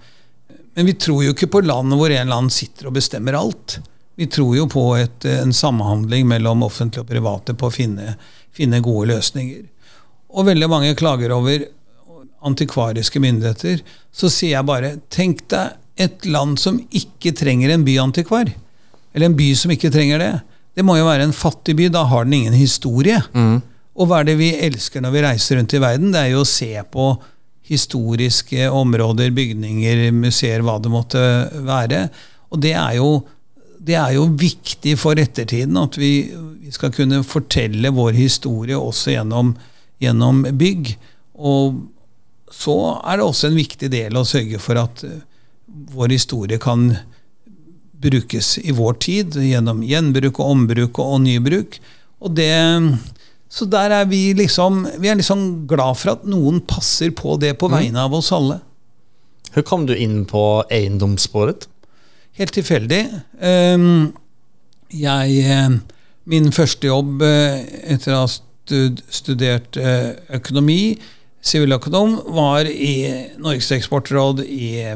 [0.72, 3.74] Men vi tror jo ikke på landet hvor en land sitter og bestemmer alt.
[4.16, 8.14] Vi tror jo på et, en samhandling mellom offentlige og private på å finne,
[8.56, 9.66] finne gode løsninger.
[10.32, 11.66] Og veldig mange klager over
[12.42, 13.82] antikvariske myndigheter.
[14.12, 18.48] Så sier jeg bare tenk deg et land som ikke trenger en byantikvar.
[19.12, 20.32] Eller en by som ikke trenger det.
[20.74, 21.90] Det må jo være en fattig by.
[21.92, 23.20] Da har den ingen historie.
[23.92, 26.12] Og hva er det vi elsker når vi reiser rundt i verden?
[26.14, 27.12] Det er jo å se på
[27.72, 31.20] historiske områder, bygninger, museer, hva det måtte
[31.64, 32.06] være.
[32.52, 33.10] Og det er jo,
[33.78, 36.32] det er jo viktig for ettertiden at vi,
[36.64, 39.54] vi skal kunne fortelle vår historie også gjennom,
[40.02, 40.94] gjennom bygg.
[41.38, 41.80] Og
[42.52, 45.22] så er det også en viktig del å sørge for at eh,
[45.94, 46.90] vår historie kan
[48.02, 51.78] brukes i vår tid gjennom gjenbruk og ombruk og, nybruk.
[52.22, 52.50] Og det,
[53.52, 57.56] så der er vi liksom Vi er liksom glad for at noen passer på det
[57.60, 58.60] på vegne av oss alle.
[59.52, 61.66] Hvordan kom du inn på eiendomsspåret?
[62.38, 63.02] Helt tilfeldig.
[63.44, 64.12] Ehm,
[64.92, 65.80] jeg eh,
[66.24, 68.28] Min første jobb eh, etter å ha
[68.62, 70.98] stud, studert eh, økonomi,
[71.42, 72.94] siviløkonom, var i
[73.42, 74.94] Norges eksportråd i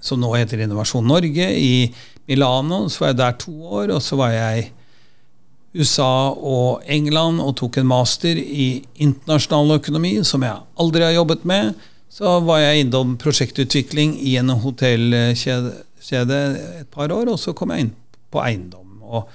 [0.00, 1.92] som nå heter Innovasjon Norge, i
[2.28, 2.86] Milano.
[2.88, 7.56] Så var jeg der to år, og så var jeg i USA og England og
[7.60, 11.74] tok en master i internasjonal økonomi, som jeg aldri har jobbet med.
[12.12, 15.74] Så var jeg innom prosjektutvikling i en hotellkjede
[16.06, 16.38] kjede
[16.82, 17.94] et par år, og så kom jeg inn
[18.30, 19.02] på eiendom.
[19.02, 19.28] og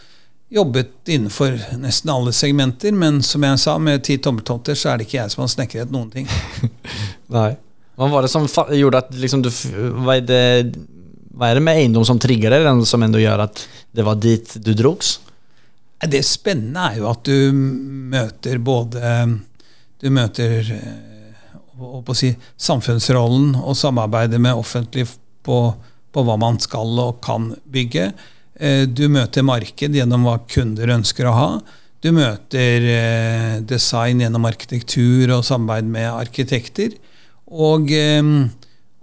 [0.52, 5.06] Jobbet innenfor nesten alle segmenter, men som jeg sa, med ti tommeltotter så er det
[5.08, 6.28] ikke jeg som har snekret noen ting.
[7.36, 7.54] Nei.
[7.96, 9.50] Hva var det som gjorde at liksom du,
[10.04, 10.42] hva er, det,
[11.32, 13.64] hva er, det med eiendom som trigger deg, som ändå gjør at
[13.96, 15.20] det var dit du drogs?
[16.02, 19.16] Det spennende er jo at du møter både
[20.02, 21.36] Du møter eh,
[21.78, 25.06] å si, samfunnsrollen og samarbeidet med offentlig
[25.46, 25.64] på,
[26.12, 28.10] på hva man skal og kan bygge.
[28.62, 31.50] Eh, Du møter marked gjennom hva kunder ønsker å ha.
[32.02, 36.96] Du møter eh, design gjennom arkitektur og samarbeid med arkitekter.
[37.52, 38.22] Og, eh,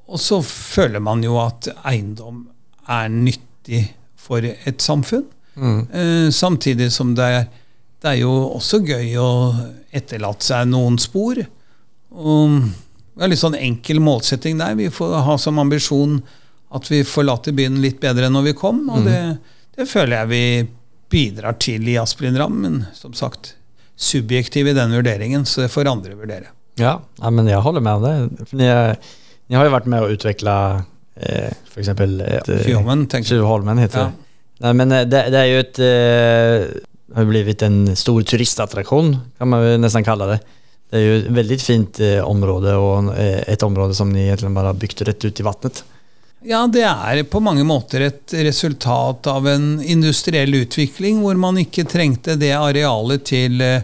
[0.09, 2.47] og så føler man jo at eiendom
[2.89, 5.27] er nyttig for et samfunn.
[5.59, 6.31] Mm.
[6.31, 7.47] samtidig som det er,
[7.99, 9.31] det er jo også gøy å
[9.91, 11.41] etterlate seg noen spor.
[12.15, 14.77] Og vi har litt sånn enkel målsetting der.
[14.79, 16.21] Vi får ha som ambisjon
[16.75, 18.83] at vi forlater byen litt bedre enn når vi kom.
[18.93, 19.21] Og det,
[19.79, 20.43] det føler jeg vi
[21.09, 23.55] bidrar til i Asplin Ram, men som sagt
[23.99, 26.53] subjektiv i den vurderingen, så det får andre vurdere.
[26.79, 26.99] Ja,
[27.33, 28.45] men jeg holder med om det.
[28.51, 28.69] For ni,
[29.51, 30.55] ni har jo vært med å utvikle
[31.19, 31.91] eh, f.eks.
[32.63, 33.09] Tjuvholmen.
[33.11, 34.11] Tjuvholmen heter Ja.
[34.13, 34.25] det.
[34.59, 36.69] Nei, men eh, det, det er jo et eh,
[37.17, 40.39] har blivit en stor turistattraksjon, kan man jo nesten kalle det.
[40.89, 44.71] Det er jo et veldig fint eh, område og eh, et område som ni bare
[44.73, 45.83] har bygd rett ut i vattnet.
[46.47, 51.87] Ja, det er på mange måter et resultat av en industriell utvikling hvor man ikke
[51.89, 53.83] trengte det arealet til eh,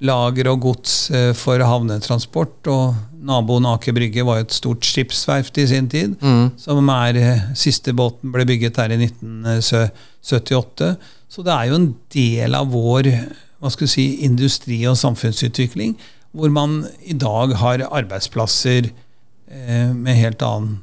[0.00, 2.70] lager og gods eh, for havnetransport.
[2.72, 6.16] Og naboen Aker Brygge var et stort skipsverft i sin tid.
[6.60, 10.94] Som er eh, Siste båten ble bygget her i 1978.
[11.30, 13.12] Så det er jo en del av vår
[13.60, 15.98] hva skal vi si, industri- og samfunnsutvikling,
[16.32, 20.78] hvor man i dag har arbeidsplasser eh, med helt annen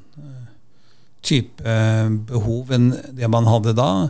[1.25, 4.09] type eh, behov enn det man hadde da.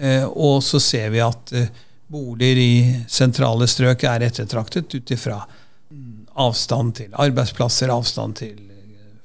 [0.00, 1.70] Eh, Og så ser vi at eh,
[2.08, 2.74] boliger i
[3.10, 8.60] sentrale strøk er ettertraktet ut ifra mm, avstand til arbeidsplasser, avstand til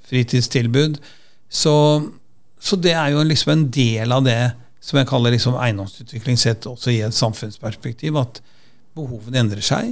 [0.09, 0.97] fritidstilbud.
[1.51, 1.75] Så,
[2.59, 4.41] så det er jo liksom en del av det
[4.81, 8.39] som jeg kaller liksom eiendomsutvikling sett også i et samfunnsperspektiv, at
[8.97, 9.91] behovene endrer seg.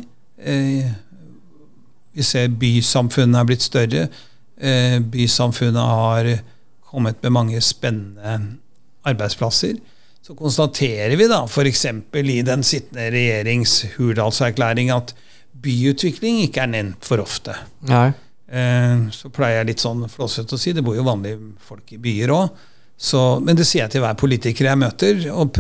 [2.10, 4.08] Vi ser bysamfunnet er blitt større.
[5.14, 6.32] Bysamfunnet har
[6.90, 8.58] kommet med mange spennende
[9.08, 9.78] arbeidsplasser.
[10.22, 11.86] så konstaterer vi da f.eks.
[11.86, 15.14] i den sittende regjerings Hurdalserklæring at
[15.64, 17.56] byutvikling ikke er nevnt for ofte.
[17.90, 18.12] Nei.
[18.50, 22.02] Eh, så pleier jeg litt sånn flåsete å si, det bor jo vanlige folk i
[22.02, 22.68] byer òg.
[23.46, 25.60] Men det sier jeg til hver politiker jeg møter, og,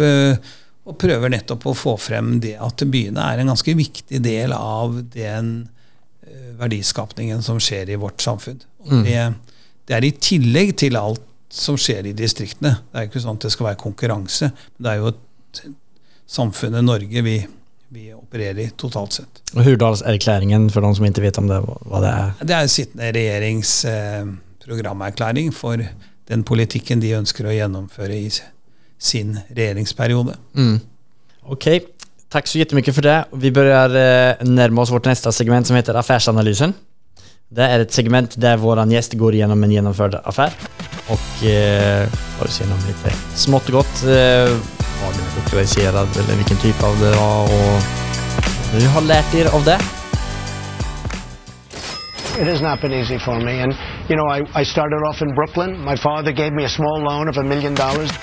[0.83, 4.97] og, prøver nettopp å få frem det at byene er en ganske viktig del av
[5.13, 5.53] den
[6.27, 8.59] uh, verdiskapningen som skjer i vårt samfunn.
[8.83, 9.21] Og Det,
[9.89, 12.75] det, er i tillegg til alt som skjer i distriktene.
[12.91, 15.63] Det er ikke sånn at det skal være konkurranse, men det er jo et
[16.29, 17.39] samfunnet Norge vi
[17.89, 19.39] vi opererer i totalt sett.
[19.55, 21.57] Og Hurdalserklæringen, for de som ikke vet om det,
[21.89, 22.35] hva det er?
[22.45, 24.29] Det er sittende regjerings eh,
[24.61, 25.81] programerklæring for
[26.29, 28.27] den politikken de ønsker å gjennomføre i
[28.99, 30.35] sin regjeringsperiode.
[30.53, 30.77] Mm.
[31.49, 31.65] Ok,
[32.29, 33.17] takk så jättemycket for det.
[33.41, 36.75] Vi börjar eh, nærme oss vårt neste segment som heter Affärsanalysen.
[37.49, 40.53] Det er et segment der vår gjest går gjennom en gjennomført affære.
[41.09, 42.05] og eh,
[42.37, 44.03] får se gjennom litt smått og godt.
[44.05, 44.51] Eh,
[44.99, 49.65] var den lokaliserad eller hvilken type av det var og du har lært dere av
[49.65, 49.79] det?
[52.37, 53.57] It has not been easy for me.
[53.63, 53.73] And,
[54.07, 55.83] you know, I, I started off in Brooklyn.
[55.83, 58.13] My father gave me a small loan of a million dollars.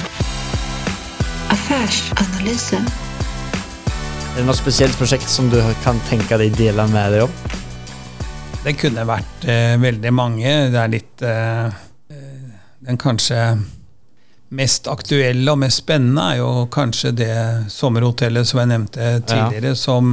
[1.50, 2.78] Affärsanalyse.
[2.78, 7.65] Er det noe spesielt prosjekt som du kan tenke deg dele med deg om?
[8.66, 10.52] Det kunne vært eh, veldig mange.
[10.74, 11.66] Det er litt eh,
[12.10, 12.54] eh
[12.86, 13.38] Den kanskje
[14.58, 17.36] mest aktuelle og mest spennende er jo kanskje det
[17.72, 19.78] sommerhotellet som jeg nevnte tidligere, ja.
[19.78, 20.12] som,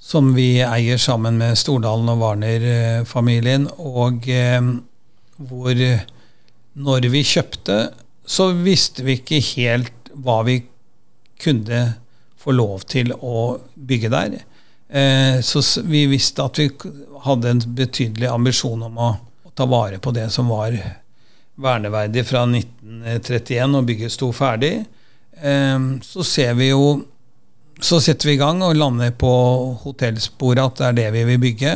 [0.00, 3.68] som, vi eier sammen med Stordalen og Warner-familien.
[3.78, 4.60] Og eh,
[5.36, 5.84] hvor
[6.72, 7.78] når vi kjøpte,
[8.24, 10.62] så visste vi ikke helt hva vi
[11.40, 11.84] kunne
[12.40, 14.40] få lov til å bygge der.
[14.92, 16.70] Eh, så vi visste at vi
[17.22, 19.10] hadde en betydelig ambisjon om å,
[19.54, 20.72] ta vare på det som var
[21.60, 24.84] verneverdig fra 1931 og bygget sto ferdig,
[25.42, 27.02] ehm, så ser vi jo
[27.80, 29.28] Så setter vi i gang og lander på
[29.80, 31.70] hotellsporet at det er det vi vil bygge.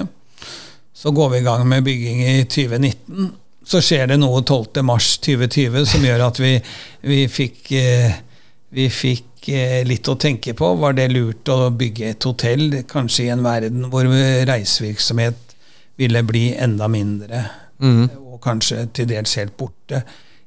[0.93, 3.31] Så går vi i gang med bygging i 2019.
[3.65, 6.53] Så skjer det noe 12.3.2020 som gjør at vi,
[7.09, 8.19] vi fikk, eh,
[8.69, 9.34] vi fikk
[9.85, 10.75] litt å tenke på.
[10.81, 14.09] Var det lurt å bygge et hotell, kanskje i en verden hvor
[14.49, 15.57] reisevirksomhet
[16.01, 17.47] ville bli enda mindre?
[17.83, 20.03] Mm kanskje til dels helt borte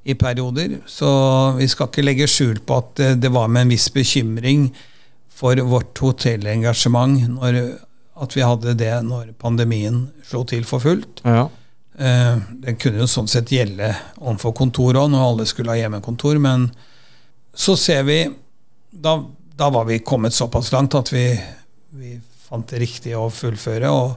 [0.08, 0.80] i perioder.
[0.90, 1.10] Så
[1.58, 4.70] vi skal ikke legge skjul på at det var med en viss bekymring
[5.38, 7.62] for vårt hotellengasjement når,
[8.18, 11.24] at vi hadde det når pandemien slo til for fullt.
[11.28, 11.48] Ja.
[11.98, 13.90] Det kunne jo sånn sett gjelde
[14.22, 16.38] overfor kontoret òg, når alle skulle ha hjemmekontor.
[16.42, 16.70] Men
[17.58, 18.20] så ser vi
[18.92, 19.18] Da,
[19.56, 21.26] da var vi kommet såpass langt at vi,
[21.98, 22.16] vi
[22.48, 23.92] fant det riktig å fullføre.
[23.92, 24.16] og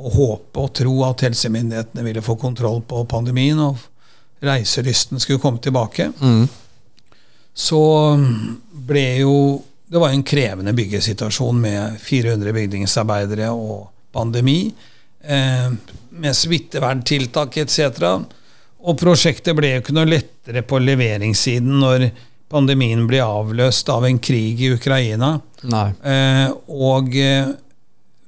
[0.00, 5.60] og håpe og tro at helsemyndighetene ville få kontroll på pandemien, og reiselysten skulle komme
[5.62, 6.10] tilbake.
[6.20, 6.46] Mm.
[7.54, 7.82] Så
[8.70, 9.34] ble jo
[9.90, 14.72] Det var en krevende byggesituasjon med 400 bygningsarbeidere og pandemi,
[15.18, 15.72] eh,
[16.10, 17.98] med smitteverntiltak etc.
[18.86, 22.06] Og prosjektet ble jo ikke noe lettere på leveringssiden når
[22.50, 25.36] pandemien bli avløst av en krig i Ukraina.
[25.62, 27.52] Eh, og eh,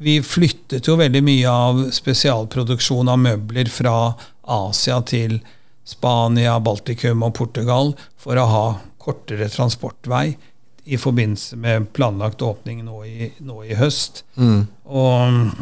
[0.03, 5.41] vi flyttet jo veldig mye av spesialproduksjon av møbler fra Asia til
[5.87, 8.65] Spania, Baltikum og Portugal for å ha
[9.03, 10.37] kortere transportvei
[10.85, 14.23] i forbindelse med planlagt åpning nå i, nå i høst.
[14.35, 14.67] Mm.
[14.87, 15.53] Og,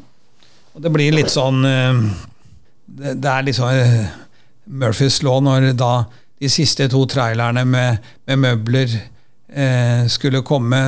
[0.73, 2.05] og, det blir litt sånn eh,
[2.91, 4.09] Det, det er litt sånn
[4.81, 5.93] Murphys law når da
[6.41, 10.81] de siste to trailerne med, med møbler eh, skulle komme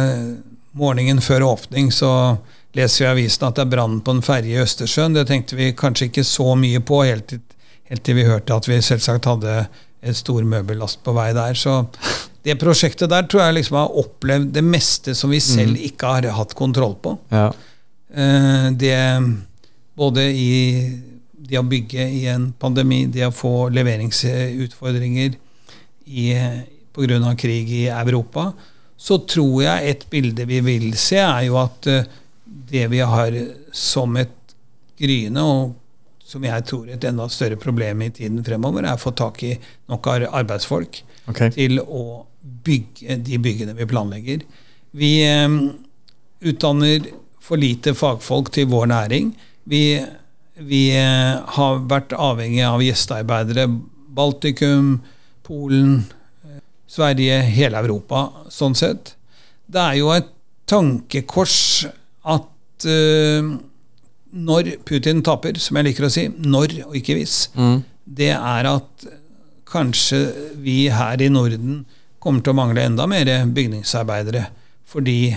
[0.72, 2.36] morgenen før åpning, så
[2.72, 5.16] leser vi i avisen at det er brann på en ferje i Østersjøen.
[5.16, 7.42] Det tenkte vi kanskje ikke så mye på, helt til,
[7.90, 9.66] helt til vi hørte at vi selvsagt hadde
[10.02, 11.58] en stor møbellast på vei der.
[11.58, 11.82] Så
[12.42, 15.84] det prosjektet der tror jeg liksom har opplevd det meste som vi selv mm.
[15.92, 17.14] ikke har hatt kontroll på.
[17.34, 17.50] Ja.
[18.08, 18.96] Eh, det
[20.00, 20.52] både i
[21.52, 25.36] det å bygge i en pandemi, det å få leveringsutfordringer
[26.92, 27.34] pga.
[27.36, 28.52] krig i Europa,
[28.96, 32.08] så tror jeg et bilde vi vil se, er jo at uh,
[32.44, 33.36] det vi har
[33.72, 34.56] som et
[34.98, 35.74] gryende, og
[36.24, 39.52] som jeg tror et enda større problem i tiden fremover, er å få tak i
[39.92, 41.52] nok arbeidsfolk okay.
[41.52, 44.46] til å bygge de byggene vi planlegger.
[44.96, 45.58] Vi eh,
[46.48, 47.10] utdanner
[47.42, 49.32] for lite fagfolk til vår næring.
[49.68, 49.82] Vi,
[50.68, 53.66] vi eh, har vært avhengig av gjestearbeidere.
[54.12, 54.98] Baltikum,
[55.46, 56.02] Polen,
[56.92, 59.14] Sverige, hele Europa, sånn sett.
[59.64, 60.28] Det er jo et
[60.68, 61.86] tankekors
[62.28, 63.48] at uh,
[64.32, 67.78] når Putin taper, som jeg liker å si, når og ikke hvis, mm.
[68.04, 69.06] det er at
[69.72, 70.20] kanskje
[70.60, 71.82] vi her i Norden
[72.22, 74.44] kommer til å mangle enda mer bygningsarbeidere.
[74.92, 75.32] Fordi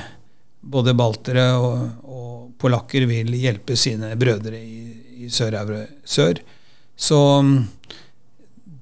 [0.59, 5.57] både baltere og, og polakker vil hjelpe sine brødre i, i sør,
[6.03, 6.41] sør.
[6.95, 7.55] Så mm,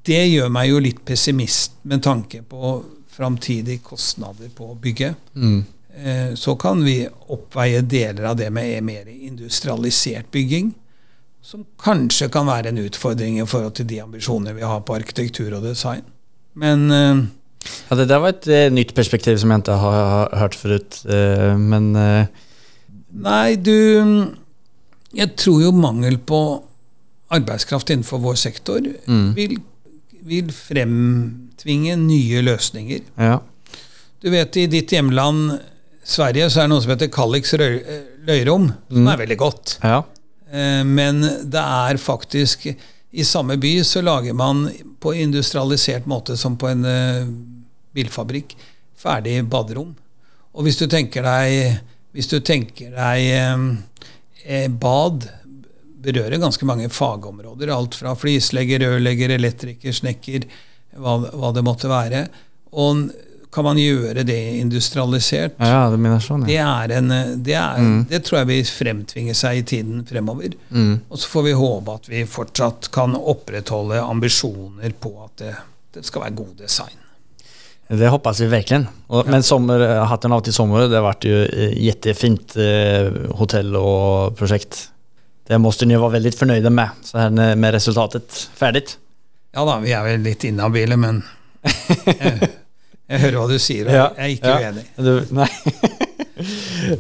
[0.06, 2.76] det gjør meg jo litt pessimist med tanke på
[3.14, 5.16] framtidige kostnader på bygget.
[5.36, 5.64] Mm.
[5.96, 10.74] Eh, så kan vi oppveie deler av det med mer industrialisert bygging.
[11.44, 15.54] Som kanskje kan være en utfordring i forhold til de ambisjonene vi har på arkitektur
[15.58, 16.06] og design.
[16.54, 17.24] Men eh,
[17.90, 21.00] Ja, det der var et eh, nytt perspektiv som jeg ikke har, har hørt forut.
[21.08, 22.26] Eh, men eh,
[23.14, 24.34] Nei, du
[25.14, 26.40] Jeg tror jo mangel på
[27.34, 29.34] arbeidskraft innenfor vår sektor Mm.
[29.36, 29.58] vil,
[30.24, 33.02] vil fremtvinge nye løsninger.
[33.18, 33.40] ja.
[34.24, 35.60] Du vet, i ditt hjemland
[36.06, 39.08] Sverige så er det noe som heter Kalix røy- eh, løyrom, som Mm.
[39.14, 39.78] er veldig godt.
[39.84, 40.04] ja.
[40.52, 42.76] Eh, Men det er faktisk
[43.16, 47.26] I samme by så lager man på industrialisert måte som på en eh,
[47.94, 48.56] bilfabrikk
[48.98, 49.96] ferdig baderom.
[50.56, 51.80] Og hvis du tenker deg
[52.16, 53.76] Hvis du tenker deg eh,
[54.70, 55.28] bad
[56.04, 57.70] berører ganske mange fagområder.
[57.72, 60.48] Alt fra flislegger, rørlegger, elektriker, snekker,
[61.00, 62.26] hva, hva det måtte være.
[62.76, 63.06] Og
[63.54, 65.54] kan man gjøre det industrialisert?
[65.62, 66.72] ja, Det mener sånn, Det, ja.
[66.84, 67.08] er en,
[67.46, 68.06] det, er, Mm.
[68.10, 70.56] det tror jeg vil fremtvinge seg i tiden fremover.
[70.74, 71.02] Mm.
[71.10, 75.54] Og så får vi håpe at vi fortsatt kan opprettholde ambisjoner på at det,
[75.94, 76.98] det skal være god design.
[77.88, 78.88] Det hoppas vi verkligen.
[79.08, 84.38] Och, Men sommar, hatten av till sommar, det vært ju eh, jättefint eh, hotell och
[84.38, 84.90] projekt.
[85.48, 88.98] Det måste ni vara väldigt förnöjda med, så här med resultatet färdigt.
[89.54, 91.20] Ja da, vi er vel litt inhabile, men
[92.08, 92.48] jeg,
[93.06, 94.62] jeg hører hva du sier, og Ja, jeg er ikke ja.
[94.64, 94.86] uenig.
[94.98, 95.48] Du, nei.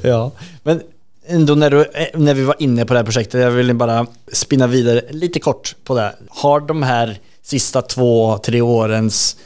[0.11, 0.19] ja,
[0.63, 0.83] men
[1.25, 4.07] ändå när, du, eh, när vi var inne på det här projektet, jag vill bara
[4.33, 6.15] spinna vidare lite kort på det.
[6.29, 9.37] Har de här sista två, tre årens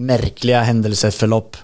[0.00, 1.56] märkliga händelseförlopp,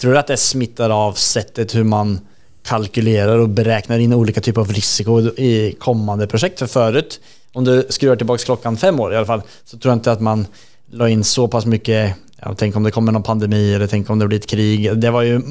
[0.00, 2.20] tror du att det smittar av sättet hur man
[2.62, 6.58] kalkylerar och beräknar in olika typer av risiko i kommande projekt?
[6.58, 7.20] För förut,
[7.52, 10.20] om du skruvar tillbaka klockan fem år i alla fall, så tror jag inte att
[10.20, 10.46] man
[10.90, 14.18] la in så pass mycket Ja, tänk om det kommer någon pandemi eller tänk om
[14.18, 14.98] det blir ett krig.
[14.98, 15.42] Det var ju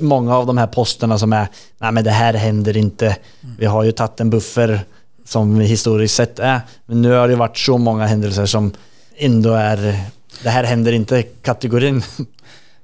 [0.00, 1.46] mange av de här posterna som är,
[1.78, 3.16] nej men det här händer inte.
[3.58, 4.80] Vi har ju tagit en buffer
[5.24, 6.60] som historiskt sett är.
[6.86, 8.72] Men nu har det varit så många händelser som
[9.16, 10.00] ändå är,
[10.42, 12.02] det här händer inte-kategorin.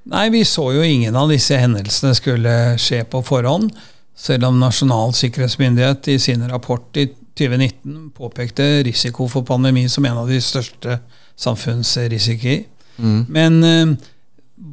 [0.09, 3.73] Nei, vi så jo ingen av disse hendelsene skulle skje på forhånd,
[4.17, 7.07] selv om Nasjonal sikkerhetsmyndighet i sin rapport i
[7.39, 10.99] 2019 påpekte risiko for pandemi som en av de største
[11.39, 12.65] samfunnsrisikoer.
[13.31, 13.93] Men eh,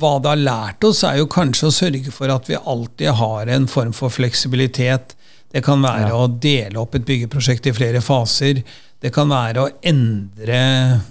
[0.01, 3.51] hva det har lært oss, er jo kanskje å sørge for at vi alltid har
[3.53, 5.13] en form for fleksibilitet.
[5.53, 6.15] Det kan være Ja.
[6.23, 8.63] å dele opp et byggeprosjekt i flere faser.
[8.99, 11.01] Det kan være å endre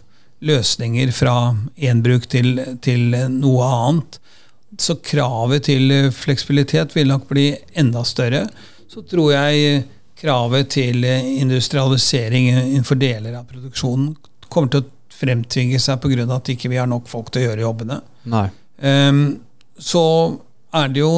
[0.45, 4.21] løsninger fra én bruk til, til noe annet.
[4.81, 8.45] Så kravet til fleksibilitet vil nok bli enda større.
[8.91, 9.85] Så tror jeg
[10.19, 14.13] kravet til industrialisering innenfor deler av produksjonen
[14.55, 16.27] kommer til å fremtvinge seg pga.
[16.37, 18.01] at ikke vi har nok folk til å gjøre jobbene.
[18.31, 18.51] Nej.
[18.83, 19.41] Ehm,
[19.79, 20.05] så
[20.75, 21.15] er det jo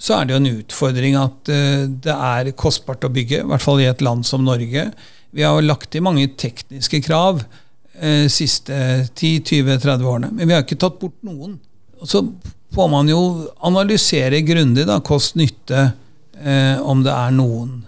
[0.00, 3.60] så er det jo en utfordring at uh, det er kostbart å bygge, i hvert
[3.60, 4.86] fall i et land som Norge.
[5.36, 7.42] Vi har jo lagt i mange tekniske krav
[8.00, 8.76] eh, siste
[9.14, 11.58] 10-20-30 årene, men vi har ikke tatt bort noen.
[12.00, 12.24] Og så
[12.74, 13.20] får man jo
[13.66, 15.90] analysere grundig da, kost-nytte,
[16.40, 17.82] eh, om det er noen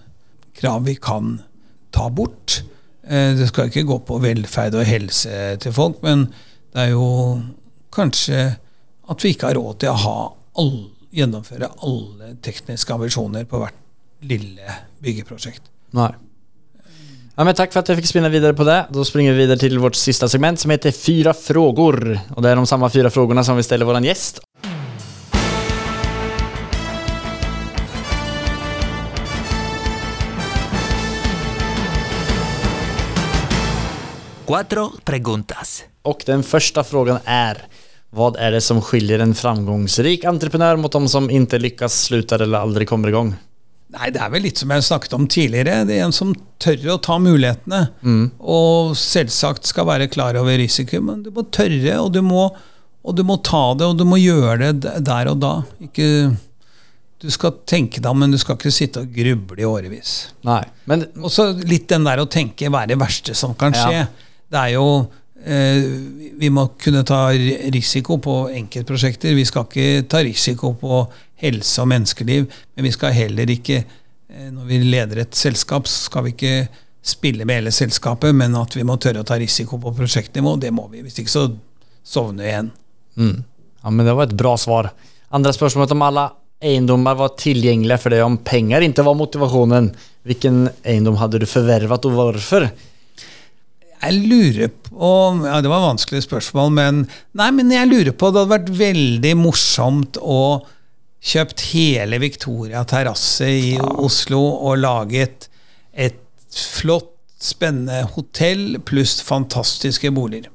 [0.59, 1.39] krav vi kan
[1.95, 2.63] ta bort.
[3.07, 6.29] Eh, det skal ikke gå på velferd og helse til folk, men
[6.73, 7.07] det er jo
[7.93, 8.43] kanskje
[9.13, 10.19] at vi ikke har råd til å ha
[10.63, 10.77] all,
[11.13, 13.81] gjennomføre alle tekniske ambisjoner på hvert
[14.25, 15.67] lille byggeprosjekt.
[15.97, 16.15] Nej.
[17.35, 18.87] Ja, men tack för att jag fick spinna vidare på det.
[18.91, 22.19] Då springer vi vidare till vårt sista segment som heter Fyra frågor.
[22.35, 24.41] Och det är de samma fyra frågorna som vi ställer våran gäst.
[34.47, 35.85] Cuatro preguntas.
[36.03, 37.59] Och den första frågan är
[38.11, 42.59] Vad är det som skiljer en framgångsrik entreprenör mot de som inte lyckas, slutar eller
[42.59, 43.35] aldrig kommer igång?
[43.93, 45.83] Nei, det er vel litt som jeg snakket om tidligere.
[45.89, 46.31] Det er en som
[46.63, 47.83] tør å ta mulighetene.
[48.41, 52.47] Og selvsagt skal være klar over risiko, men du må tørre, og du må,
[53.03, 55.53] og du må ta det, og du må gjøre det der og da.
[55.85, 56.09] Ikke,
[57.21, 60.15] du skal tenke deg om, men du skal ikke sitte og gruble i årevis.
[60.49, 60.63] Nei.
[60.89, 64.07] men Og så litt den der å tenke hva er det verste som kan skje.
[64.07, 64.09] Ja.
[64.53, 64.87] Det er jo
[65.43, 67.25] Vi må kunne ta
[67.75, 69.35] risiko på enkeltprosjekter.
[69.35, 71.03] Vi skal ikke ta risiko på
[71.43, 72.47] helse og menneskeliv.
[72.75, 73.85] Men vi skal heller ikke,
[74.31, 76.69] eh, når vi leder et selskap, skal vi ikke
[77.03, 80.71] spille med hele selskapet, men at vi må tørre å ta risiko på prosjektnivå, det
[80.71, 81.03] må vi.
[81.03, 81.49] Hvis ikke så
[82.05, 82.71] sovner vi igjen.
[83.19, 83.45] Mm.
[83.83, 84.93] Ja, men det var et bra svar.
[85.35, 86.29] Andre spørsmål om alle
[86.63, 89.91] eiendommer var tilgjengelige for deg om penger ikke var motivasjonen.
[90.23, 92.69] Hvilken eiendom hadde du forvervet, og hvorfor?
[94.03, 95.11] Jeg lurer på
[95.47, 97.03] Ja, det var et vanskelig spørsmål, men
[97.39, 100.39] Nei, men jeg lurer på Det hadde vært veldig morsomt å
[101.23, 105.47] kjøpt hele Victoria terrasse i Oslo og laget
[105.95, 106.17] et
[106.51, 110.51] flott, spennende hotell pluss fantastiske boliger.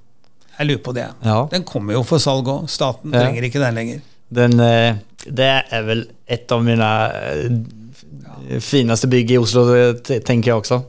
[0.58, 1.06] Jeg lurer på det.
[1.24, 1.38] Ja.
[1.52, 2.68] Den kommer jo for salg òg.
[2.68, 3.22] Staten Ja.
[3.24, 4.02] trenger ikke den lenger.
[4.34, 9.64] Den, eh, det er vel et av mine eh, fineste bygg i Oslo,
[10.04, 10.82] tenker jeg også.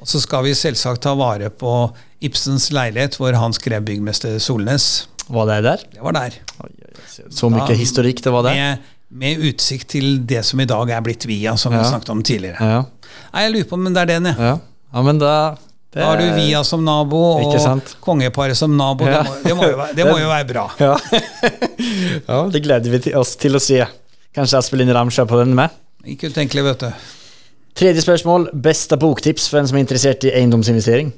[0.00, 1.72] Og så skal vi selvsagt ta vare på
[2.24, 5.06] Ibsens leilighet, hvor han skrev 'Byggmester Solnes'.
[5.28, 5.76] Var det der?
[5.92, 6.36] Det var der.
[6.64, 7.30] Oi, oi.
[7.30, 8.54] Så mye da, historikk det var der.
[8.54, 8.78] Med,
[9.10, 11.84] med utsikt til det som i dag er blitt Via, som vi Ja.
[11.90, 12.56] snakket om tidligere.
[12.60, 12.84] Ja.
[13.32, 14.36] Nei, Jeg lurer på om det er den, jeg.
[14.38, 14.58] Ja.
[14.94, 15.56] ja, men da
[15.96, 19.06] det Da har du Via som nabo og kongeparet som nabo.
[19.06, 19.22] Ja.
[19.22, 20.70] Det, må, det, må jo være, det må jo være bra.
[20.80, 20.96] Ja.
[22.28, 23.80] ja, det gleder vi oss til å se.
[24.36, 25.70] Kanskje Aspelin Ramsjø på den med.
[26.04, 26.90] Ikke utenkelig, vet du.
[27.76, 28.48] Tredje spørsmål.
[28.62, 31.12] Beste boktips for en som er interessert i eiendomsinvestering?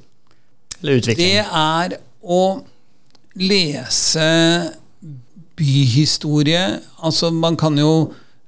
[0.80, 1.36] Eller utvikling?
[1.36, 2.42] Det er å
[3.38, 4.26] lese
[5.58, 6.64] byhistorie.
[7.02, 7.92] Altså, man kan jo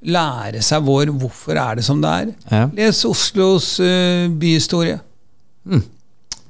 [0.00, 2.32] lære seg vår hvorfor er det som det er.
[2.50, 2.66] Ja.
[2.74, 4.98] Les Oslos uh, byhistorie.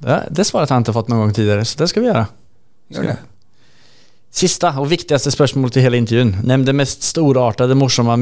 [0.01, 2.25] Det, det svaret har jeg ikke fått noen gang tidligere, så det skal vi gjøre.
[2.95, 3.17] Gjør det.
[4.31, 6.37] Sista og viktigste spørsmål til hele intervjuen.
[6.47, 8.15] Nevn det mest storartede, morsomme,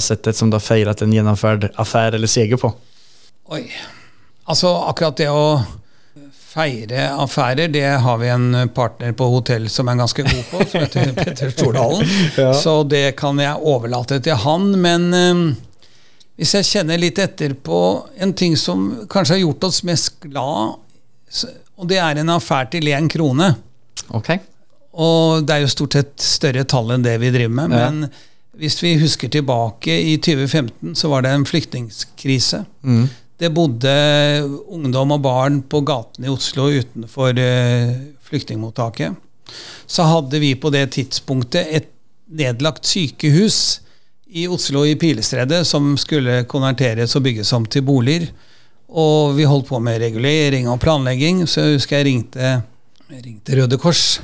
[0.00, 2.72] settet som du har feiret en gjennomført affære eller seger på.
[3.54, 3.68] Oi.
[4.50, 5.62] Altså, akkurat det å
[6.52, 10.82] feire affærer, det har vi en partner på hotell som er ganske god på, som
[10.82, 12.08] heter Petter Stordalen.
[12.58, 14.72] Så det kan jeg overlate til han.
[14.82, 15.42] Men eh,
[16.36, 17.80] hvis jeg kjenner litt etter på
[18.18, 20.80] en ting som kanskje har gjort oss mest glad,
[21.78, 23.54] og det er en affær til én krone.
[24.12, 24.34] Ok?
[24.92, 27.72] Og det er jo stort sett større tall enn det vi driver med.
[27.72, 27.88] Ja.
[27.88, 28.10] Men
[28.60, 32.64] hvis vi husker tilbake, i 2015 så var det en flyktningkrise.
[32.84, 33.06] Mm.
[33.40, 33.92] Det bodde
[34.70, 37.94] ungdom og barn på gatene i Oslo utenfor eh,
[38.28, 39.16] flyktningmottaket.
[39.88, 41.88] Så hadde vi på det tidspunktet et
[42.32, 43.80] nedlagt sykehus
[44.32, 48.28] i Oslo i Pilestredet som skulle konverteres og bygges om til boliger.
[48.92, 52.52] Og vi holdt på med regulering og planlegging, så jeg husker jeg ringte,
[53.08, 54.20] jeg ringte Røde Kors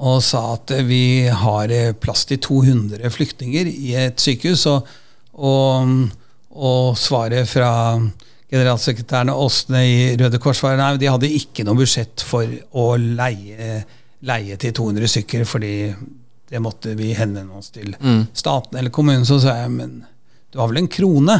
[0.00, 4.64] og sa at vi har eh, plass til 200 flyktninger i et sykehus.
[4.70, 4.88] Og,
[5.36, 5.92] og,
[6.56, 7.72] og svaret fra
[8.50, 13.82] generalsekretæren Åsne i Røde Kors var nei, de hadde ikke noe budsjett for å leie,
[14.26, 15.74] leie til 200 stykker, fordi
[16.50, 17.92] det måtte vi henvende oss til
[18.34, 19.28] staten eller kommunen.
[19.28, 20.00] Så sa jeg men
[20.50, 21.36] du har vel en krone?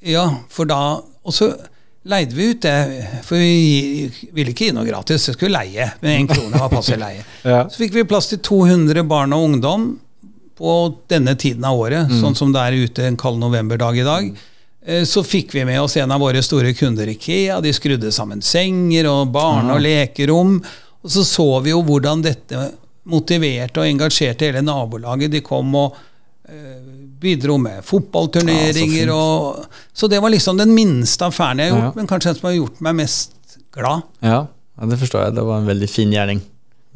[0.00, 1.50] Ja, for da Og så
[2.04, 2.76] leide vi ut det,
[3.26, 5.28] for vi ville ikke gi noe gratis.
[5.28, 7.24] Vi skulle leie, men én krone var passe leie.
[7.48, 7.64] Ja.
[7.70, 9.88] Så fikk vi plass til 200 barn og ungdom
[10.58, 10.72] på
[11.08, 14.30] denne tiden av året, sånn som det er ute en kald novemberdag i dag.
[14.86, 17.60] Eh, Så fikk vi med oss en av våre store kunder, Ikea.
[17.62, 20.58] De skrudde sammen senger og barne- og lekerom.
[21.04, 22.72] Og så så vi jo hvordan dette
[23.08, 25.30] motiverte og engasjerte hele nabolaget.
[25.30, 25.94] De kom og
[26.48, 29.06] eh, bidro med fotballturneringer.
[29.10, 31.96] Ja, og, så det var liksom den minste affæren jeg har gjort, Ja.
[31.96, 34.02] men kanskje den som har gjort meg mest glad.
[34.24, 34.46] Ja,
[34.86, 35.34] det forstår jeg.
[35.34, 36.42] Det var en veldig fin gjerning.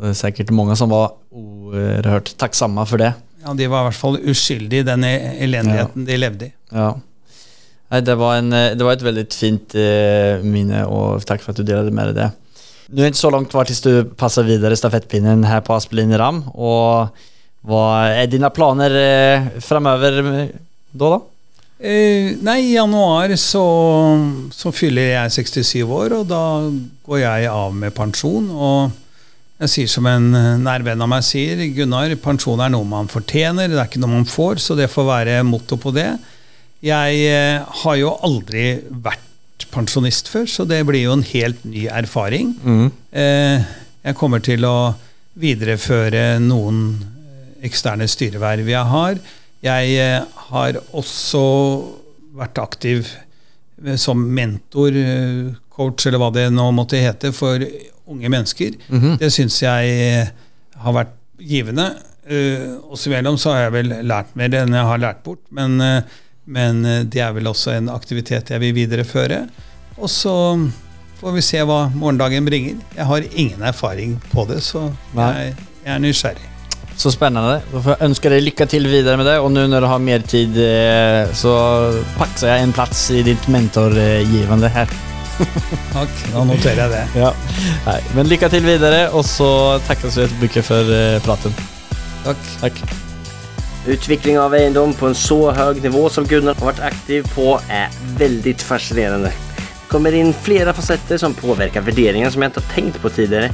[0.02, 3.12] Det er sikkert mange som var overhørt takksomme for det.
[3.42, 6.52] Ja, De var i hvert fall uskyldige i den e- elendigheten de levde i.
[6.72, 6.92] Ja.
[7.92, 11.52] Nei, det, var en, eh, det var et veldig fint eh, minne, og takk for
[11.52, 12.30] at du delte med deg det.
[12.92, 16.12] Nå er det ikke så langt kvar til du passer videre stafettpinnen her på Aspelin
[16.18, 16.42] Ram.
[16.48, 17.08] Och
[17.62, 20.50] vad er dine planer eh, da, da?
[20.92, 21.12] då?
[21.82, 23.62] Eh, nei, i januar så,
[24.54, 26.42] så fyller jeg 67 år, og da
[27.06, 28.50] går jeg av med pensjon.
[28.50, 28.92] Og
[29.62, 30.28] jeg sier som en
[30.62, 34.16] nær venn av meg sier, Gunnar, pensjon er noe man fortjener, det er ikke noe
[34.18, 36.10] man får, så det får være motto på det.
[36.82, 41.86] Jeg eh, har jo aldri vært pensjonist før, så det blir jo en helt ny
[41.86, 42.56] erfaring.
[43.14, 43.70] Eh,
[44.02, 44.92] jeg kommer til å
[45.38, 46.82] videreføre noen
[47.66, 49.18] eksterne styreverv jeg har.
[49.62, 51.42] Jeg eh, har også
[52.34, 53.06] vært aktiv
[53.84, 57.62] eh, som mentor, eh, coach eller hva det nå måtte hete, for
[58.12, 58.74] unge mennesker.
[59.20, 60.26] Det syns jeg
[60.82, 61.86] har vært givende.
[62.22, 65.74] Uh, oss imellom så har jeg vel lært mer enn jeg har lært bort, men,
[65.82, 69.40] uh, men det er vel også en aktivitet jeg vil videreføre.
[69.96, 70.36] Og så
[71.18, 72.78] får vi se hva morgendagen bringer.
[72.94, 76.51] Jeg har ingen erfaring på det, så jeg, jeg er nysgjerrig.
[76.97, 77.61] Så spennende.
[77.72, 80.03] Da får jeg ønske deg lykke til videre med det Og nå når du har
[80.03, 81.55] mer tid eh, så
[82.18, 84.93] paxar jeg en plass i ditt mentorgivende her.
[85.97, 87.05] Takk, da noterer jeg det.
[87.22, 87.30] Ja.
[87.86, 89.49] Nei, men lykke til videre, og så
[89.88, 91.57] takkes vi jättemycket for eh, praten.
[92.22, 92.45] Takk.
[92.61, 92.82] takk.
[93.90, 97.90] Utvikling av eiendom på en så høy nivå som Gunnar har vært aktiv på er
[98.20, 99.32] veldig fascinerende.
[99.32, 103.51] Det kommer inn flere facetter som påvirker värderingar som jeg ikke har tenkt på tidigare.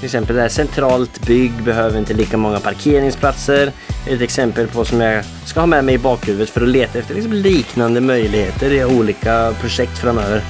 [0.00, 3.72] Till exempel det här centralt bygg behöver inte lika många parkeringsplatser.
[4.06, 7.14] et eksempel på som jag ska ha med mig i bakhuvudet för att leta efter
[7.14, 10.42] liksom liknande möjligheter i olika projekt framöver.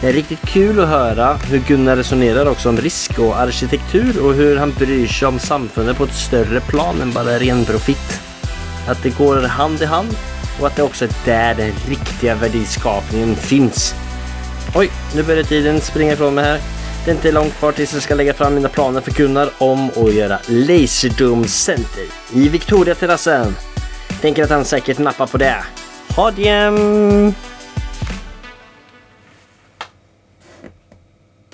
[0.00, 4.34] Det är riktigt kul att höra hur Gunnar resonerar också om risk och arkitektur och
[4.34, 8.20] hur han bryr sig om samfundet på ett större plan än bara ren profit.
[8.88, 10.16] Att det går hand i hand
[10.60, 13.94] och att det också är där den riktiga värdeskapningen finns.
[14.74, 16.73] Oj, nu börjar tiden springa ifrån mig här.
[17.04, 19.90] Det är inte långt kvar tills jag ska lägga fram mina planer för Gunnar om
[19.90, 23.56] att göra Laserdome Center i Victoria-terrassen.
[24.20, 25.64] Tänker att han säkert nappar på det.
[26.16, 26.72] Ha det!